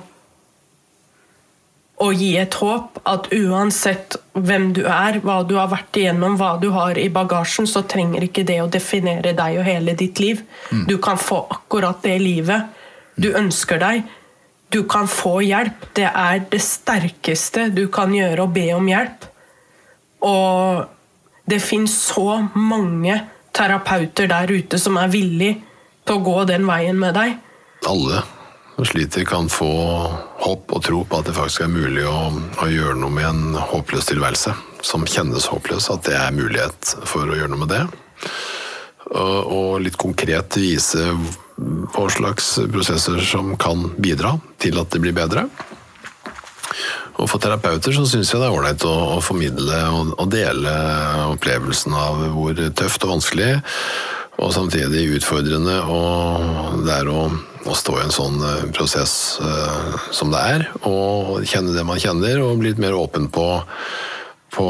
å 1.98 2.08
gi 2.14 2.30
et 2.38 2.54
håp 2.61 3.00
at 3.11 3.26
uansett 3.34 4.16
hvem 4.38 4.70
du 4.76 4.84
er, 4.87 5.18
hva 5.24 5.40
du 5.46 5.56
har 5.58 5.70
vært 5.72 5.98
igjennom, 5.98 6.37
hva 6.38 6.52
du 6.62 6.68
har 6.74 6.98
i 6.98 7.08
bagasjen, 7.11 7.66
så 7.66 7.82
trenger 7.90 8.28
ikke 8.28 8.44
det 8.46 8.61
å 8.62 8.68
definere 8.70 9.34
deg 9.37 9.58
og 9.58 9.66
hele 9.66 9.96
ditt 9.98 10.22
liv. 10.22 10.44
Du 10.87 10.96
kan 11.02 11.18
få 11.18 11.42
akkurat 11.58 12.02
det 12.06 12.18
livet 12.22 13.18
du 13.18 13.32
ønsker 13.34 13.82
deg. 13.82 14.06
Du 14.70 14.84
kan 14.87 15.08
få 15.11 15.40
hjelp. 15.42 15.88
Det 15.96 16.06
er 16.06 16.44
det 16.52 16.62
sterkeste 16.62 17.68
du 17.74 17.88
kan 17.90 18.14
gjøre, 18.14 18.46
å 18.46 18.52
be 18.52 18.68
om 18.76 18.88
hjelp. 18.88 19.26
Og 20.28 20.87
det 21.50 21.61
fins 21.64 21.94
så 22.12 22.44
mange 22.54 23.18
terapeuter 23.56 24.30
der 24.30 24.54
ute 24.54 24.78
som 24.78 25.00
er 25.00 25.11
villig 25.11 25.54
til 26.06 26.18
å 26.18 26.24
gå 26.24 26.42
den 26.50 26.68
veien 26.68 26.98
med 27.00 27.16
deg. 27.18 27.38
Alle 27.88 28.26
som 28.78 28.84
sliter, 28.84 29.24
kan 29.24 29.48
få 29.50 29.66
håp 30.38 30.70
og 30.70 30.82
tro 30.86 31.00
på 31.02 31.18
at 31.18 31.26
det 31.26 31.32
faktisk 31.34 31.64
er 31.64 31.70
mulig 31.72 32.04
å, 32.06 32.28
å 32.62 32.66
gjøre 32.70 32.94
noe 33.00 33.10
med 33.10 33.26
en 33.26 33.56
håpløs 33.58 34.06
tilværelse. 34.06 34.52
Som 34.86 35.02
kjennes 35.10 35.48
håpløs, 35.50 35.88
at 35.90 36.04
det 36.06 36.14
er 36.14 36.36
mulighet 36.36 36.92
for 37.02 37.26
å 37.26 37.34
gjøre 37.34 37.50
noe 37.50 37.64
med 37.64 37.72
det. 37.72 37.80
Og, 39.18 39.80
litt 39.82 39.98
konkret 39.98 40.60
vise 40.62 41.08
hva 41.58 42.04
slags 42.12 42.52
prosesser 42.70 43.18
som 43.26 43.56
kan 43.58 43.96
bidra 43.98 44.36
til 44.62 44.78
at 44.78 44.94
det 44.94 45.02
blir 45.02 45.16
bedre. 45.16 45.48
Og 47.18 47.26
for 47.26 47.42
terapeuter 47.42 47.96
så 47.96 48.04
syns 48.06 48.30
jeg 48.30 48.38
det 48.38 48.46
er 48.46 48.54
ålreit 48.54 48.86
å, 48.86 48.94
å 49.16 49.18
formidle 49.24 49.80
og, 49.90 50.14
og 50.22 50.30
dele 50.30 50.76
opplevelsen 51.32 51.98
av 51.98 52.22
hvor 52.36 52.62
tøft 52.78 53.08
og 53.08 53.16
vanskelig 53.16 53.56
og 54.38 54.53
samtidig 54.55 55.09
utfordrende 55.18 55.81
og 55.90 56.85
det 56.87 56.94
er 57.01 57.09
å, 57.11 57.24
å 57.66 57.74
stå 57.77 57.96
i 57.98 58.05
en 58.05 58.14
sånn 58.14 58.38
eh, 58.46 58.68
prosess 58.74 59.14
uh, 59.42 59.96
som 60.14 60.31
det 60.35 60.42
er, 60.55 60.68
og 60.87 61.42
kjenne 61.48 61.74
det 61.74 61.85
man 61.87 61.98
kjenner, 62.03 62.38
og 62.44 62.61
bli 62.61 62.70
litt 62.70 62.83
mer 62.83 62.94
åpen 62.94 63.27
på, 63.35 63.48
på, 64.55 64.68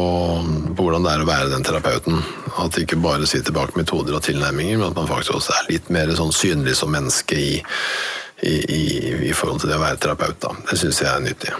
på 0.72 0.86
hvordan 0.86 1.04
det 1.04 1.12
er 1.12 1.24
å 1.24 1.28
være 1.28 1.52
den 1.52 1.68
terapeuten. 1.68 2.22
At 2.56 2.74
det 2.74 2.86
ikke 2.86 3.00
bare 3.04 3.28
sitter 3.28 3.54
bak 3.56 3.76
metoder 3.76 4.16
og 4.16 4.24
tilnærminger, 4.24 4.80
men 4.80 4.88
at 4.88 4.96
man 4.96 5.10
faktisk 5.10 5.36
også 5.36 5.58
er 5.58 5.70
litt 5.74 5.92
mer 5.92 6.14
sånn 6.16 6.32
synlig 6.34 6.78
som 6.80 6.92
menneske 6.94 7.36
i, 7.36 7.54
i, 8.40 8.56
i, 8.56 8.82
i 9.28 9.36
forhold 9.36 9.60
til 9.62 9.72
det 9.72 9.76
å 9.78 9.84
være 9.84 10.00
terapeut. 10.00 10.40
Da. 10.48 10.56
Det 10.72 10.80
syns 10.80 11.04
jeg 11.04 11.12
er 11.12 11.24
nyttig. 11.28 11.54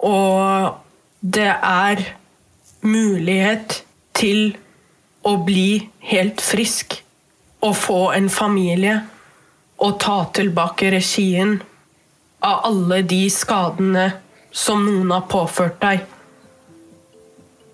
Og 0.00 0.80
det 1.20 1.52
er 1.52 2.06
mulighet 2.84 3.82
til 4.16 4.54
å 5.24 5.38
bli 5.44 5.90
helt 6.08 6.40
frisk 6.44 7.03
og 7.64 7.76
få 7.76 8.00
en 8.12 8.28
familie 8.30 8.98
og 9.84 9.96
ta 10.02 10.18
tilbake 10.36 10.90
regien 10.94 11.56
av 12.44 12.66
alle 12.68 13.00
de 13.08 13.24
skadene 13.32 14.10
som 14.54 14.84
noen 14.84 15.10
har 15.14 15.24
påført 15.30 15.80
deg. 15.82 16.04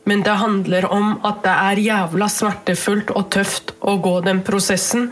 Men 0.09 0.23
det 0.27 0.37
handler 0.41 0.87
om 0.91 1.13
at 1.27 1.43
det 1.45 1.57
er 1.71 1.83
jævla 1.85 2.29
smertefullt 2.33 3.13
og 3.15 3.29
tøft 3.35 3.75
å 3.81 3.99
gå 4.03 4.15
den 4.27 4.41
prosessen. 4.47 5.11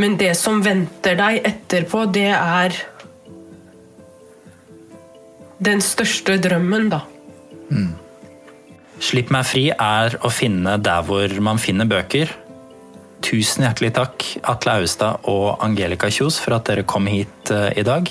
Men 0.00 0.18
det 0.20 0.34
som 0.38 0.60
venter 0.64 1.16
deg 1.18 1.40
etterpå, 1.48 2.04
det 2.12 2.28
er 2.34 2.76
den 5.60 5.82
største 5.84 6.38
drømmen, 6.40 6.92
da. 6.92 7.02
Slipp 9.00 9.32
meg 9.32 9.48
fri 9.48 9.66
er 9.72 10.16
å 10.24 10.30
finne 10.32 10.76
der 10.80 11.04
hvor 11.08 11.34
man 11.44 11.60
finner 11.60 11.88
bøker. 11.88 12.32
Tusen 13.24 13.66
hjertelig 13.66 13.92
takk, 13.98 14.26
Atle 14.48 14.78
Austad 14.80 15.28
og 15.30 15.60
Angelica 15.64 16.08
Kjos, 16.12 16.40
for 16.40 16.56
at 16.56 16.68
dere 16.70 16.86
kom 16.88 17.08
hit 17.10 17.52
eh, 17.54 17.70
i 17.80 17.86
dag. 17.86 18.08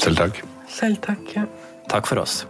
Selv 0.00 0.22
takk. 0.22 0.42
Selv 0.72 1.02
takk. 1.04 1.34
Ja. 1.36 1.44
Takk 1.88 2.08
for 2.08 2.24
oss. 2.24 2.42